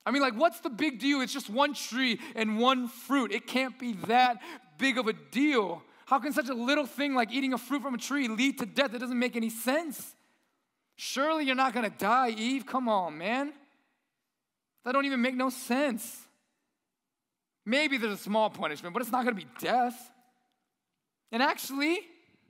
[0.07, 1.21] I mean, like, what's the big deal?
[1.21, 3.33] It's just one tree and one fruit.
[3.33, 4.41] It can't be that
[4.79, 5.83] big of a deal.
[6.07, 8.67] How can such a little thing like eating a fruit from a tree lead to
[8.67, 8.95] death?
[8.95, 10.15] It doesn't make any sense.
[10.95, 12.67] Surely you're not gonna die, Eve.
[12.67, 13.53] Come on, man.
[14.85, 16.29] That don't even make no sense.
[17.65, 20.11] Maybe there's a small punishment, but it's not going to be death.
[21.31, 22.01] And actually,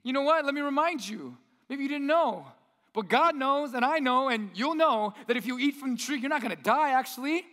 [0.03, 0.45] you know what?
[0.45, 1.37] Let me remind you.
[1.69, 2.47] Maybe you didn't know.
[2.93, 5.97] But God knows, and I know, and you'll know that if you eat from the
[5.97, 7.45] tree, you're not going to die, actually.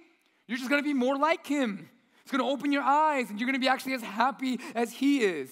[0.47, 1.89] You're just going to be more like Him.
[2.21, 4.91] It's going to open your eyes, and you're going to be actually as happy as
[4.91, 5.49] He is.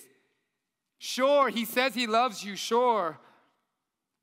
[0.97, 3.17] Sure, He says He loves you, sure.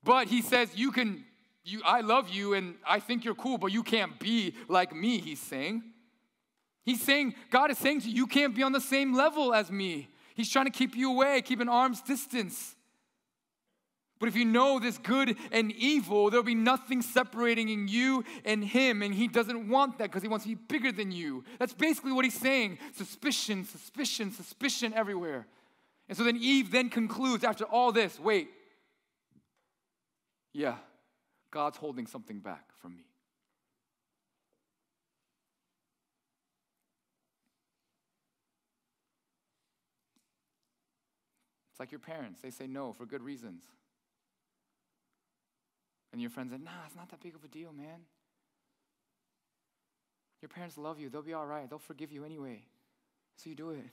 [0.03, 1.25] But He says, You can,
[1.63, 5.19] you, I love you, and I think you're cool, but you can't be like me,
[5.19, 5.81] He's saying.
[6.85, 9.71] He's saying, God is saying to you, you can't be on the same level as
[9.71, 10.07] me.
[10.35, 12.75] He's trying to keep you away, keep an arm's distance.
[14.19, 18.63] But if you know this good and evil, there'll be nothing separating in you and
[18.63, 19.01] him.
[19.01, 21.43] And he doesn't want that because he wants to be bigger than you.
[21.59, 25.47] That's basically what he's saying suspicion, suspicion, suspicion everywhere.
[26.07, 28.49] And so then Eve then concludes after all this wait,
[30.53, 30.75] yeah,
[31.51, 33.03] God's holding something back from me.
[41.75, 43.61] It's like your parents, they say no for good reasons.
[46.13, 47.99] And your friends say, nah, it's not that big of a deal, man.
[50.41, 52.61] Your parents love you, they'll be all right, they'll forgive you anyway.
[53.35, 53.83] So you do it.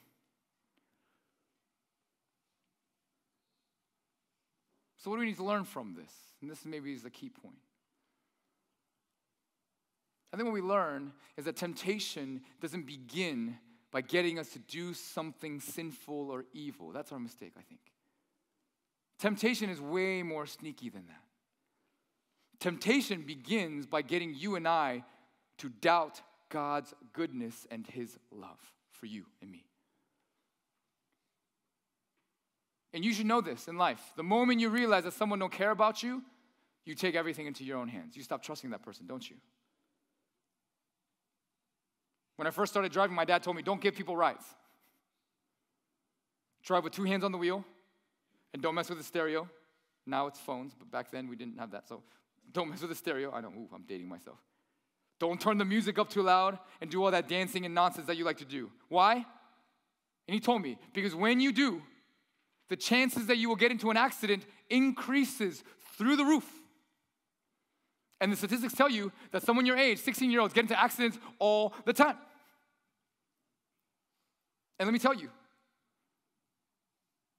[4.98, 6.12] So, what do we need to learn from this?
[6.40, 7.58] And this maybe is the key point.
[10.32, 13.56] I think what we learn is that temptation doesn't begin
[13.92, 16.90] by getting us to do something sinful or evil.
[16.90, 17.80] That's our mistake, I think.
[19.18, 21.22] Temptation is way more sneaky than that.
[22.58, 25.04] Temptation begins by getting you and I
[25.58, 28.58] to doubt God's goodness and His love
[28.90, 29.64] for you and me.
[32.94, 34.00] And you should know this in life.
[34.16, 36.22] The moment you realize that someone don't care about you,
[36.84, 38.16] you take everything into your own hands.
[38.16, 39.36] You stop trusting that person, don't you?
[42.36, 44.44] When I first started driving, my dad told me, don't give people rides.
[46.62, 47.64] Drive with two hands on the wheel
[48.52, 49.48] and don't mess with the stereo.
[50.06, 51.88] Now it's phones, but back then we didn't have that.
[51.88, 52.02] So
[52.52, 53.32] don't mess with the stereo.
[53.32, 54.38] I know, ooh, I'm dating myself.
[55.18, 58.16] Don't turn the music up too loud and do all that dancing and nonsense that
[58.16, 58.70] you like to do.
[58.88, 59.14] Why?
[59.14, 61.82] And he told me, because when you do,
[62.68, 65.62] the chances that you will get into an accident increases
[65.96, 66.44] through the roof.
[68.22, 71.18] And the statistics tell you that someone your age, 16 year olds, get into accidents
[71.40, 72.16] all the time.
[74.78, 75.28] And let me tell you.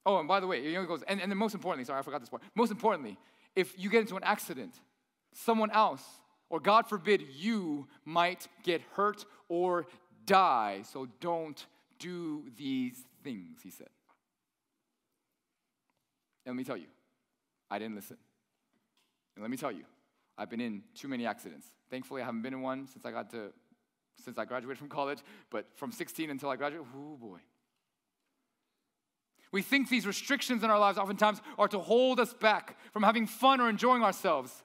[0.05, 2.19] Oh, and by the way, it goes, and, and then most importantly, sorry, I forgot
[2.19, 2.43] this part.
[2.53, 3.17] Most importantly,
[3.55, 4.73] if you get into an accident,
[5.33, 6.03] someone else,
[6.49, 9.87] or God forbid, you might get hurt or
[10.25, 10.81] die.
[10.91, 11.65] So don't
[11.97, 13.87] do these things, he said.
[16.45, 16.87] And let me tell you,
[17.71, 18.17] I didn't listen.
[19.37, 19.85] And let me tell you,
[20.37, 21.67] I've been in too many accidents.
[21.89, 23.51] Thankfully, I haven't been in one since I got to,
[24.23, 25.19] since I graduated from college,
[25.49, 27.39] but from 16 until I graduated, oh boy.
[29.51, 33.27] We think these restrictions in our lives oftentimes are to hold us back from having
[33.27, 34.63] fun or enjoying ourselves.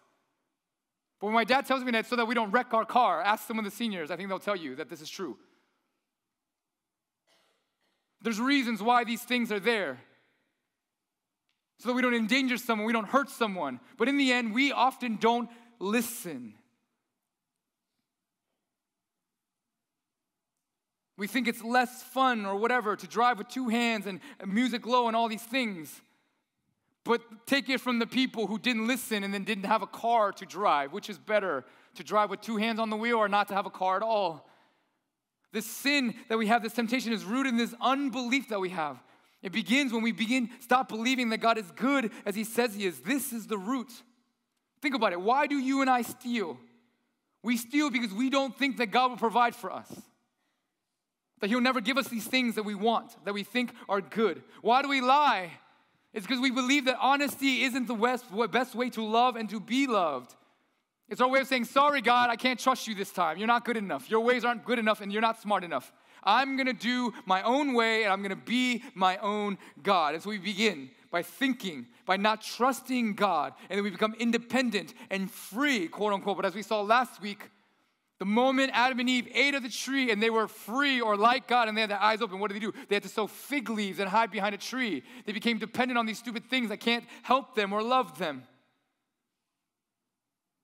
[1.20, 3.46] But when my dad tells me that so that we don't wreck our car, ask
[3.46, 5.36] some of the seniors, I think they'll tell you that this is true.
[8.22, 10.00] There's reasons why these things are there
[11.78, 13.80] so that we don't endanger someone, we don't hurt someone.
[13.96, 16.54] But in the end, we often don't listen.
[21.16, 25.08] We think it's less fun or whatever to drive with two hands and music low
[25.08, 26.00] and all these things.
[27.04, 30.30] But take it from the people who didn't listen and then didn't have a car
[30.32, 30.92] to drive.
[30.92, 31.64] Which is better,
[31.94, 34.02] to drive with two hands on the wheel or not to have a car at
[34.02, 34.48] all?
[35.52, 39.02] This sin that we have, this temptation, is rooted in this unbelief that we have.
[39.42, 42.86] It begins when we begin stop believing that God is good as he says he
[42.86, 43.00] is.
[43.00, 43.92] This is the root.
[44.82, 45.20] Think about it.
[45.20, 46.58] Why do you and I steal?
[47.42, 49.90] We steal because we don't think that God will provide for us.
[51.40, 54.42] That he'll never give us these things that we want, that we think are good.
[54.60, 55.52] Why do we lie?
[56.12, 59.60] It's because we believe that honesty isn't the best, best way to love and to
[59.60, 60.34] be loved.
[61.08, 63.38] It's our way of saying, Sorry, God, I can't trust you this time.
[63.38, 64.10] You're not good enough.
[64.10, 65.92] Your ways aren't good enough, and you're not smart enough.
[66.22, 70.20] I'm gonna do my own way and I'm gonna be my own God.
[70.22, 75.30] So we begin by thinking, by not trusting God, and then we become independent and
[75.30, 76.36] free, quote unquote.
[76.36, 77.50] But as we saw last week,
[78.18, 81.46] the moment Adam and Eve ate of the tree and they were free or like
[81.46, 82.72] God and they had their eyes open, what did they do?
[82.88, 85.04] They had to sew fig leaves and hide behind a tree.
[85.24, 88.42] They became dependent on these stupid things that can't help them or love them.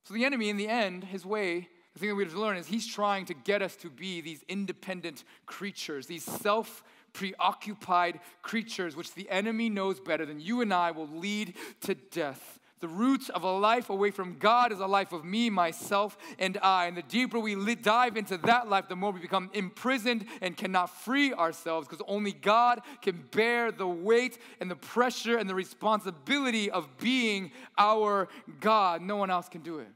[0.04, 2.56] So the enemy, in the end, his way the thing that we have to learn
[2.56, 8.96] is he's trying to get us to be these independent creatures, these self preoccupied creatures,
[8.96, 12.58] which the enemy knows better than you and I will lead to death.
[12.80, 16.58] The roots of a life away from God is a life of me, myself, and
[16.60, 16.86] I.
[16.86, 20.56] And the deeper we li- dive into that life, the more we become imprisoned and
[20.56, 25.54] cannot free ourselves because only God can bear the weight and the pressure and the
[25.54, 28.28] responsibility of being our
[28.60, 29.00] God.
[29.00, 29.88] No one else can do it.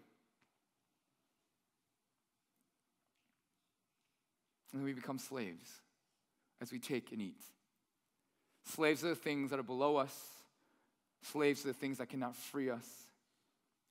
[4.72, 5.70] And we become slaves
[6.61, 7.42] as we take and eat.
[8.64, 10.14] Slaves are the things that are below us,
[11.22, 12.87] slaves are the things that cannot free us.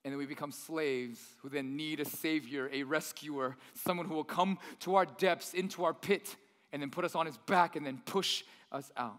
[0.04, 4.24] And then we become slaves who then need a savior, a rescuer, someone who will
[4.24, 6.36] come to our depths, into our pit,
[6.72, 9.16] and then put us on his back and then push us out.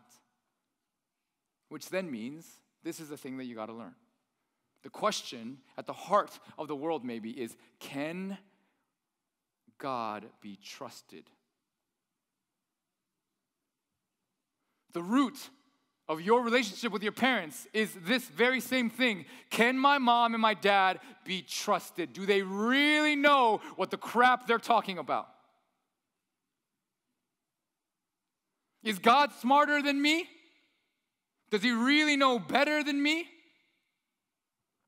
[1.67, 2.47] Which then means
[2.83, 3.95] this is the thing that you got to learn.
[4.83, 8.37] The question at the heart of the world, maybe, is can
[9.77, 11.25] God be trusted?
[14.93, 15.37] The root
[16.07, 19.25] of your relationship with your parents is this very same thing.
[19.51, 22.13] Can my mom and my dad be trusted?
[22.13, 25.27] Do they really know what the crap they're talking about?
[28.83, 30.27] Is God smarter than me?
[31.51, 33.27] Does he really know better than me?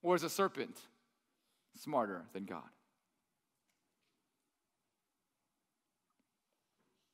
[0.02, 0.78] Or is a serpent
[1.78, 2.64] smarter than God?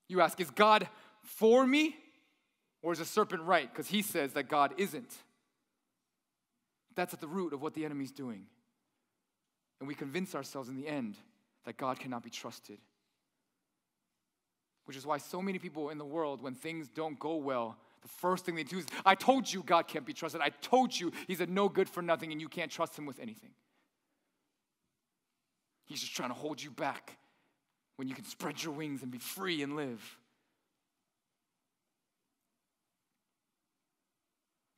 [0.07, 0.87] You ask, is God
[1.23, 1.95] for me?
[2.81, 3.71] Or is the serpent right?
[3.71, 5.13] Because he says that God isn't.
[6.95, 8.45] That's at the root of what the enemy's doing.
[9.79, 11.15] And we convince ourselves in the end
[11.65, 12.79] that God cannot be trusted.
[14.85, 18.07] Which is why so many people in the world, when things don't go well, the
[18.07, 20.41] first thing they do is, I told you God can't be trusted.
[20.41, 23.19] I told you he's a no good for nothing and you can't trust him with
[23.19, 23.51] anything.
[25.85, 27.17] He's just trying to hold you back
[27.97, 30.17] when you can spread your wings and be free and live.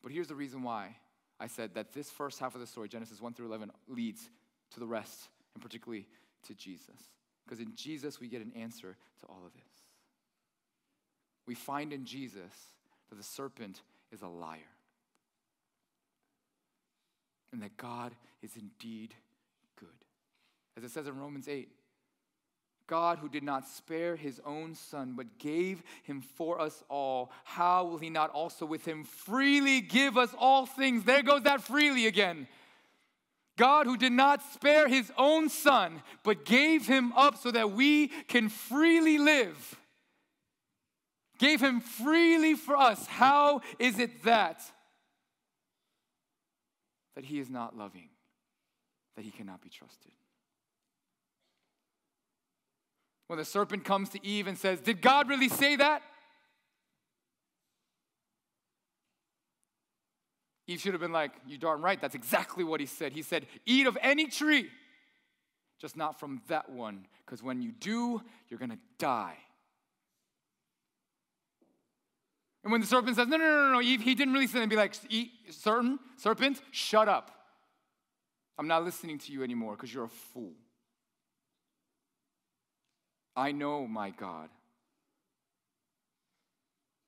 [0.01, 0.95] But here's the reason why
[1.39, 4.29] I said that this first half of the story, Genesis 1 through 11, leads
[4.71, 6.05] to the rest, and particularly
[6.47, 6.95] to Jesus.
[7.45, 9.63] Because in Jesus, we get an answer to all of this.
[11.47, 12.53] We find in Jesus
[13.09, 13.81] that the serpent
[14.11, 14.59] is a liar
[17.51, 19.15] and that God is indeed
[19.79, 19.89] good.
[20.77, 21.69] As it says in Romans 8,
[22.89, 27.85] God, who did not spare his own son, but gave him for us all, how
[27.85, 31.03] will he not also with him freely give us all things?
[31.03, 32.47] There goes that freely again.
[33.57, 38.07] God, who did not spare his own son, but gave him up so that we
[38.27, 39.79] can freely live,
[41.37, 43.05] gave him freely for us.
[43.05, 44.63] How is it that?
[47.15, 48.09] That he is not loving,
[49.15, 50.13] that he cannot be trusted.
[53.29, 56.01] When the serpent comes to Eve and says, Did God really say that?
[60.65, 63.13] Eve should have been like, You darn right, that's exactly what he said.
[63.13, 64.71] He said, Eat of any tree,
[65.79, 68.19] just not from that one, because when you do,
[68.49, 69.37] you're gonna die.
[72.63, 74.71] And when the serpent says, No, no, no, no, Eve, he didn't really say, and
[74.71, 74.95] be like,
[75.51, 77.29] Certain serpent, shut up.
[78.57, 80.53] I'm not listening to you anymore because you're a fool.
[83.39, 84.49] I know my God.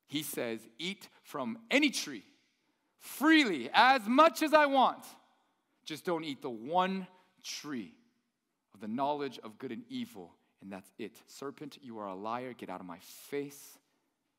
[0.07, 2.23] He says, Eat from any tree
[2.99, 5.03] freely, as much as I want.
[5.83, 7.05] Just don't eat the one
[7.43, 7.93] tree
[8.73, 11.17] of the knowledge of good and evil, and that's it.
[11.27, 12.53] Serpent, you are a liar.
[12.53, 13.79] Get out of my face.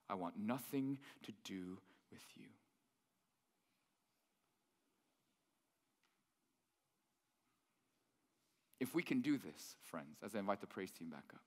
[0.09, 1.77] I want nothing to do
[2.11, 2.47] with you.
[8.81, 11.41] If we can do this, friends, as I invite the praise team back up,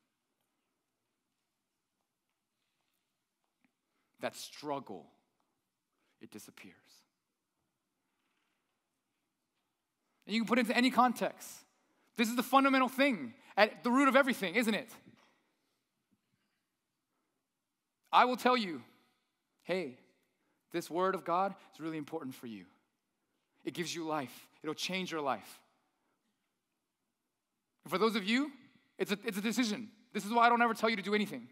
[4.26, 5.06] that struggle,
[6.20, 6.74] it disappears.
[10.26, 11.48] And you can put it into any context.
[12.18, 14.90] This is the fundamental thing at the root of everything, isn't it?
[18.12, 18.82] I will tell you,
[19.62, 20.00] hey,
[20.72, 22.66] this word of God is really important for you.
[23.64, 25.60] It gives you life, it'll change your life.
[27.84, 28.52] And for those of you,
[28.98, 29.90] it's a, it's a decision.
[30.14, 31.48] This is why I don't ever tell you to do anything.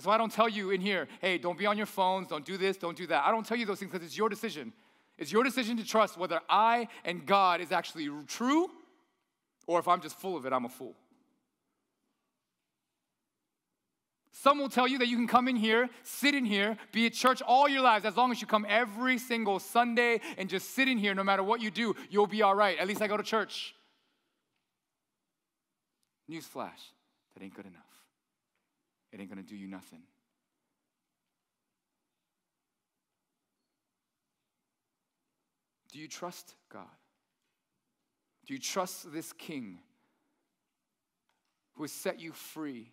[0.00, 2.42] That's why I don't tell you in here, hey, don't be on your phones, don't
[2.42, 3.22] do this, don't do that.
[3.26, 4.72] I don't tell you those things because it's your decision.
[5.18, 8.70] It's your decision to trust whether I and God is actually true
[9.66, 10.96] or if I'm just full of it, I'm a fool.
[14.32, 17.12] Some will tell you that you can come in here, sit in here, be at
[17.12, 18.06] church all your lives.
[18.06, 21.42] As long as you come every single Sunday and just sit in here, no matter
[21.42, 22.78] what you do, you'll be all right.
[22.78, 23.74] At least I go to church.
[26.30, 26.88] Newsflash,
[27.34, 27.89] that ain't good enough
[29.12, 30.02] it ain't gonna do you nothing.
[35.92, 36.86] Do you trust God?
[38.46, 39.78] Do you trust this King
[41.74, 42.90] who has set you free,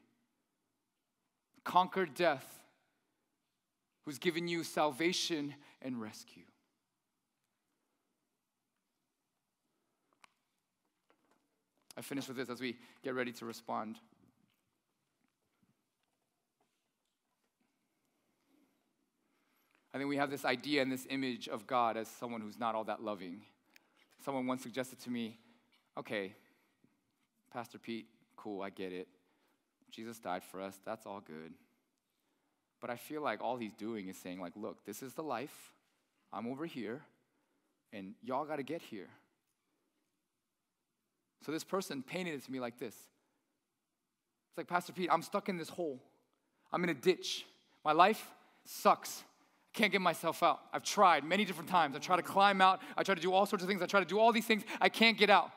[1.64, 2.46] conquered death,
[4.06, 6.44] who's given you salvation and rescue?
[11.98, 13.98] I finish with this as we get ready to respond.
[19.98, 22.76] I think we have this idea and this image of God as someone who's not
[22.76, 23.42] all that loving.
[24.24, 25.40] Someone once suggested to me,
[25.98, 26.36] okay,
[27.52, 29.08] Pastor Pete, cool, I get it.
[29.90, 31.52] Jesus died for us, that's all good.
[32.80, 35.72] But I feel like all he's doing is saying, like, look, this is the life.
[36.32, 37.02] I'm over here,
[37.92, 39.10] and y'all got to get here.
[41.44, 42.94] So this person painted it to me like this.
[42.94, 46.00] It's like, Pastor Pete, I'm stuck in this hole.
[46.72, 47.48] I'm in a ditch.
[47.84, 48.30] My life
[48.64, 49.24] sucks
[49.78, 50.60] can't get myself out.
[50.74, 51.96] I've tried many different times.
[51.96, 52.82] I try to climb out.
[52.98, 53.82] I try to do all sorts of things.
[53.82, 54.64] I try to do all these things.
[54.82, 55.52] I can't get out.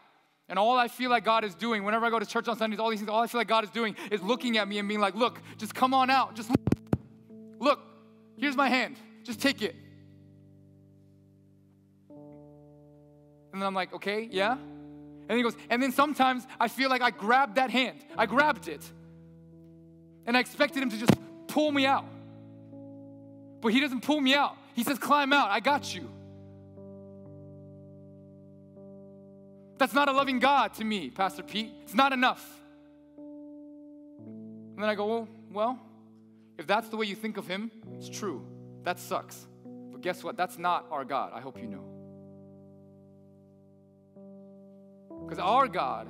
[0.49, 2.79] And all I feel like God is doing, whenever I go to church on Sundays,
[2.79, 4.87] all these things, all I feel like God is doing is looking at me and
[4.87, 6.35] being like, look, just come on out.
[6.35, 6.61] Just look.
[7.61, 7.81] Look,
[8.37, 8.97] here's my hand.
[9.25, 9.75] Just take it.
[13.53, 14.57] And then I'm like, okay, yeah.
[15.29, 18.05] And he goes, and then sometimes I feel like I grabbed that hand.
[18.19, 18.83] I grabbed it.
[20.27, 21.13] And I expected him to just
[21.49, 22.05] pull me out.
[23.61, 24.57] But He doesn't pull me out.
[24.75, 26.09] He says, Climb out, I got you.
[29.81, 31.73] That's not a loving God to me, Pastor Pete.
[31.85, 32.47] It's not enough.
[33.17, 35.79] And then I go, well, well,
[36.59, 38.45] if that's the way you think of Him, it's true.
[38.85, 39.47] That sucks.
[39.91, 40.37] But guess what?
[40.37, 41.33] That's not our God.
[41.35, 41.85] I hope you know.
[45.25, 46.09] Because our God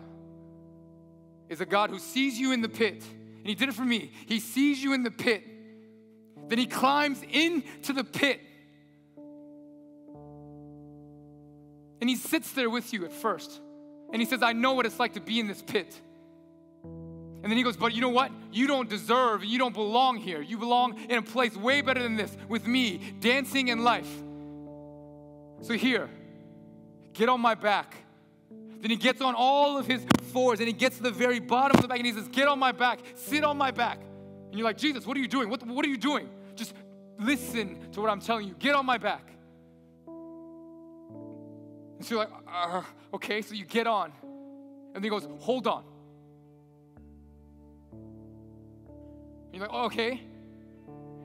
[1.48, 3.04] is a God who sees you in the pit.
[3.38, 4.10] And He did it for me.
[4.26, 5.44] He sees you in the pit
[6.50, 8.40] then he climbs into the pit.
[12.00, 13.60] And he sits there with you at first.
[14.12, 15.98] And he says, I know what it's like to be in this pit.
[16.82, 18.32] And then he goes, But you know what?
[18.52, 20.42] You don't deserve, you don't belong here.
[20.42, 24.10] You belong in a place way better than this with me, dancing in life.
[25.62, 26.10] So here,
[27.12, 27.94] get on my back.
[28.80, 31.76] Then he gets on all of his fours and he gets to the very bottom
[31.76, 34.00] of the back and he says, Get on my back, sit on my back.
[34.48, 35.48] And you're like, Jesus, what are you doing?
[35.48, 36.28] What, what are you doing?
[36.60, 36.74] Just
[37.18, 38.54] listen to what I'm telling you.
[38.58, 39.32] Get on my back.
[41.96, 42.82] And so you're like, uh,
[43.14, 44.12] okay, so you get on.
[44.22, 45.84] And then he goes, hold on.
[47.92, 50.20] And you're like, oh, okay.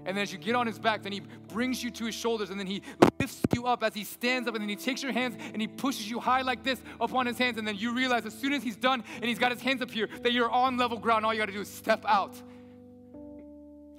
[0.06, 2.50] And then as you get on his back, then he brings you to his shoulders
[2.50, 2.82] and then he
[3.20, 5.68] lifts you up as he stands up and then he takes your hands and he
[5.68, 7.58] pushes you high like this upon his hands.
[7.58, 9.92] And then you realize as soon as he's done and he's got his hands up
[9.92, 11.26] here that you're on level ground.
[11.26, 12.42] All you got to do is step out.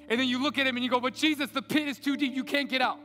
[0.09, 2.17] And then you look at him and you go, But Jesus, the pit is too
[2.17, 2.35] deep.
[2.35, 2.99] You can't get out.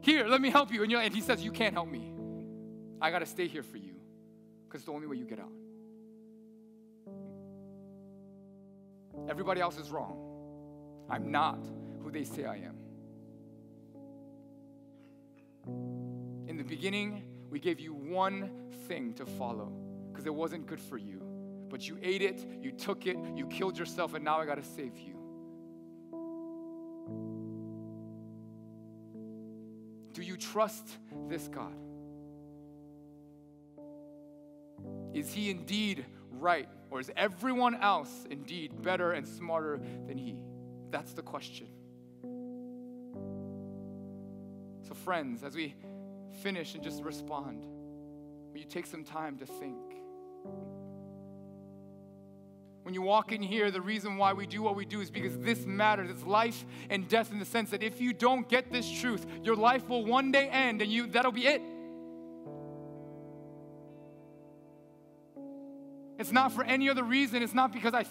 [0.00, 0.82] Here, let me help you.
[0.82, 2.12] And, and he says, You can't help me.
[3.00, 3.94] I got to stay here for you
[4.66, 5.52] because it's the only way you get out.
[9.28, 10.16] Everybody else is wrong.
[11.10, 11.58] I'm not
[12.02, 12.76] who they say I am.
[16.48, 18.50] In the beginning, we gave you one
[18.86, 19.72] thing to follow
[20.10, 21.22] because it wasn't good for you.
[21.68, 24.64] But you ate it, you took it, you killed yourself, and now I got to
[24.64, 25.17] save you.
[30.38, 30.86] Trust
[31.28, 31.74] this God?
[35.14, 36.68] Is he indeed right?
[36.90, 40.36] Or is everyone else indeed better and smarter than he?
[40.90, 41.66] That's the question.
[44.86, 45.74] So, friends, as we
[46.42, 47.64] finish and just respond,
[48.52, 49.76] will you take some time to think?
[52.88, 55.36] When you walk in here, the reason why we do what we do is because
[55.40, 56.08] this matters.
[56.08, 59.56] It's life and death in the sense that if you don't get this truth, your
[59.56, 61.60] life will one day end and you that'll be it.
[66.18, 67.42] It's not for any other reason.
[67.42, 68.06] It's not because I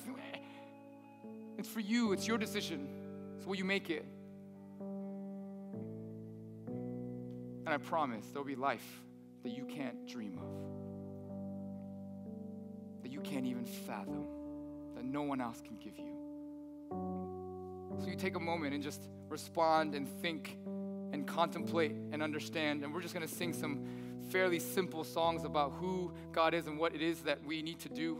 [1.57, 2.87] it's for you, it's your decision.
[3.37, 4.05] It's will you make it?
[7.65, 9.01] And I promise there'll be life
[9.41, 10.51] that you can't dream of,
[13.01, 14.36] that you can't even fathom,
[14.97, 16.11] that no one else can give you.
[17.99, 20.57] So you take a moment and just respond and think
[21.13, 22.83] and contemplate and understand.
[22.83, 23.85] And we're just going to sing some
[24.29, 27.89] fairly simple songs about who God is and what it is that we need to
[27.89, 28.17] do.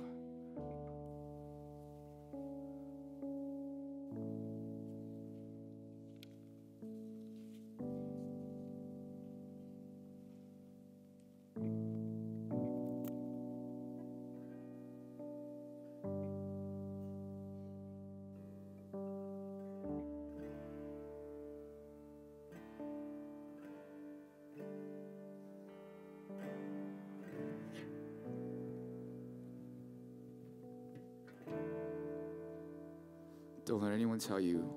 [33.88, 34.70] Let anyone tell you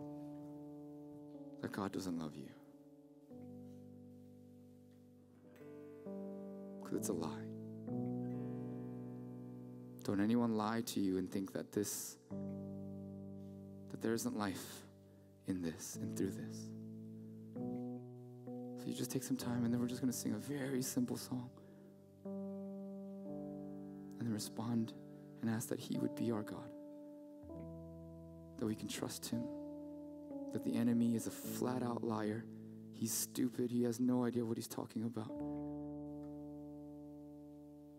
[1.62, 2.48] that God doesn't love you.
[6.80, 7.28] Because it's a lie.
[10.04, 12.18] Don't anyone lie to you and think that this,
[13.90, 14.84] that there isn't life
[15.48, 16.68] in this and through this.
[17.56, 20.82] So you just take some time and then we're just going to sing a very
[20.82, 21.50] simple song.
[24.20, 24.92] And then respond
[25.42, 26.70] and ask that He would be our God
[28.60, 29.42] that we can trust him,
[30.52, 32.44] that the enemy is a flat out liar.
[32.92, 35.32] He's stupid, he has no idea what he's talking about.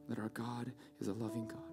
[0.08, 1.71] That our God is a loving God.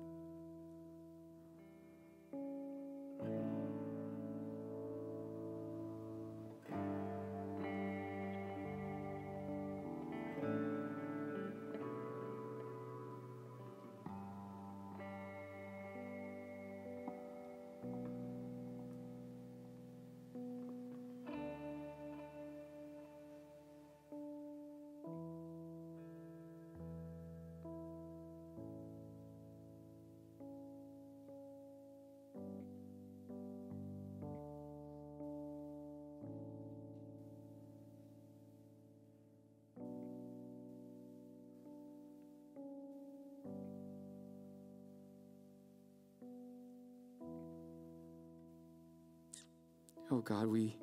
[50.11, 50.76] Oh God, we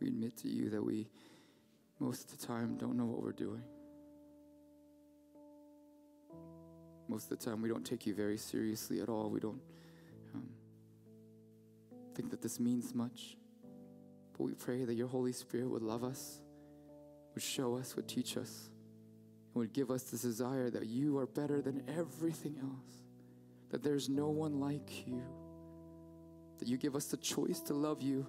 [0.00, 1.08] we admit to you that we
[2.00, 3.62] most of the time don't know what we're doing.
[7.08, 9.30] Most of the time, we don't take you very seriously at all.
[9.30, 9.60] We don't
[10.34, 10.48] um,
[12.14, 13.36] think that this means much.
[14.36, 16.40] But we pray that your Holy Spirit would love us,
[17.34, 18.68] would show us, would teach us,
[19.54, 23.07] and would give us this desire that you are better than everything else,
[23.70, 25.22] that there's no one like you,
[26.58, 28.26] that you give us the choice to love you.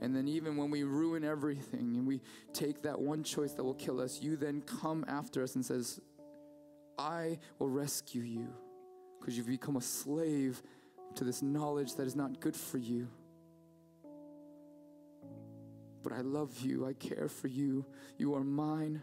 [0.00, 2.20] And then, even when we ruin everything and we
[2.52, 6.00] take that one choice that will kill us, you then come after us and says,
[6.98, 8.48] I will rescue you
[9.20, 10.60] because you've become a slave
[11.14, 13.08] to this knowledge that is not good for you.
[16.02, 16.84] But I love you.
[16.84, 17.86] I care for you.
[18.18, 19.02] You are mine.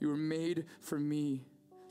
[0.00, 1.44] You were made for me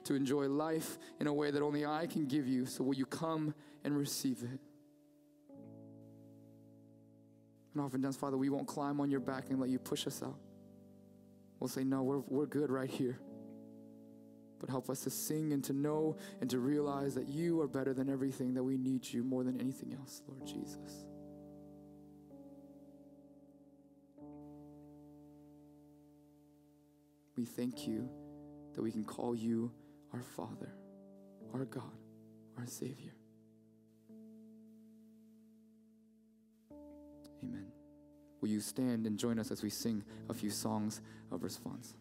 [0.07, 2.65] to enjoy life in a way that only I can give you.
[2.65, 3.53] So will you come
[3.83, 4.59] and receive it?
[7.73, 10.39] And oftentimes, Father, we won't climb on your back and let you push us out.
[11.59, 13.19] We'll say, No, we're, we're good right here.
[14.59, 17.93] But help us to sing and to know and to realize that you are better
[17.93, 21.05] than everything, that we need you more than anything else, Lord Jesus.
[27.35, 28.09] We thank you
[28.73, 29.71] that we can call you
[30.17, 30.73] our Father,
[31.53, 31.83] our God,
[32.57, 33.13] our Savior.
[37.43, 37.67] Amen.
[38.41, 41.01] Will you stand and join us as we sing a few songs
[41.31, 41.93] of response?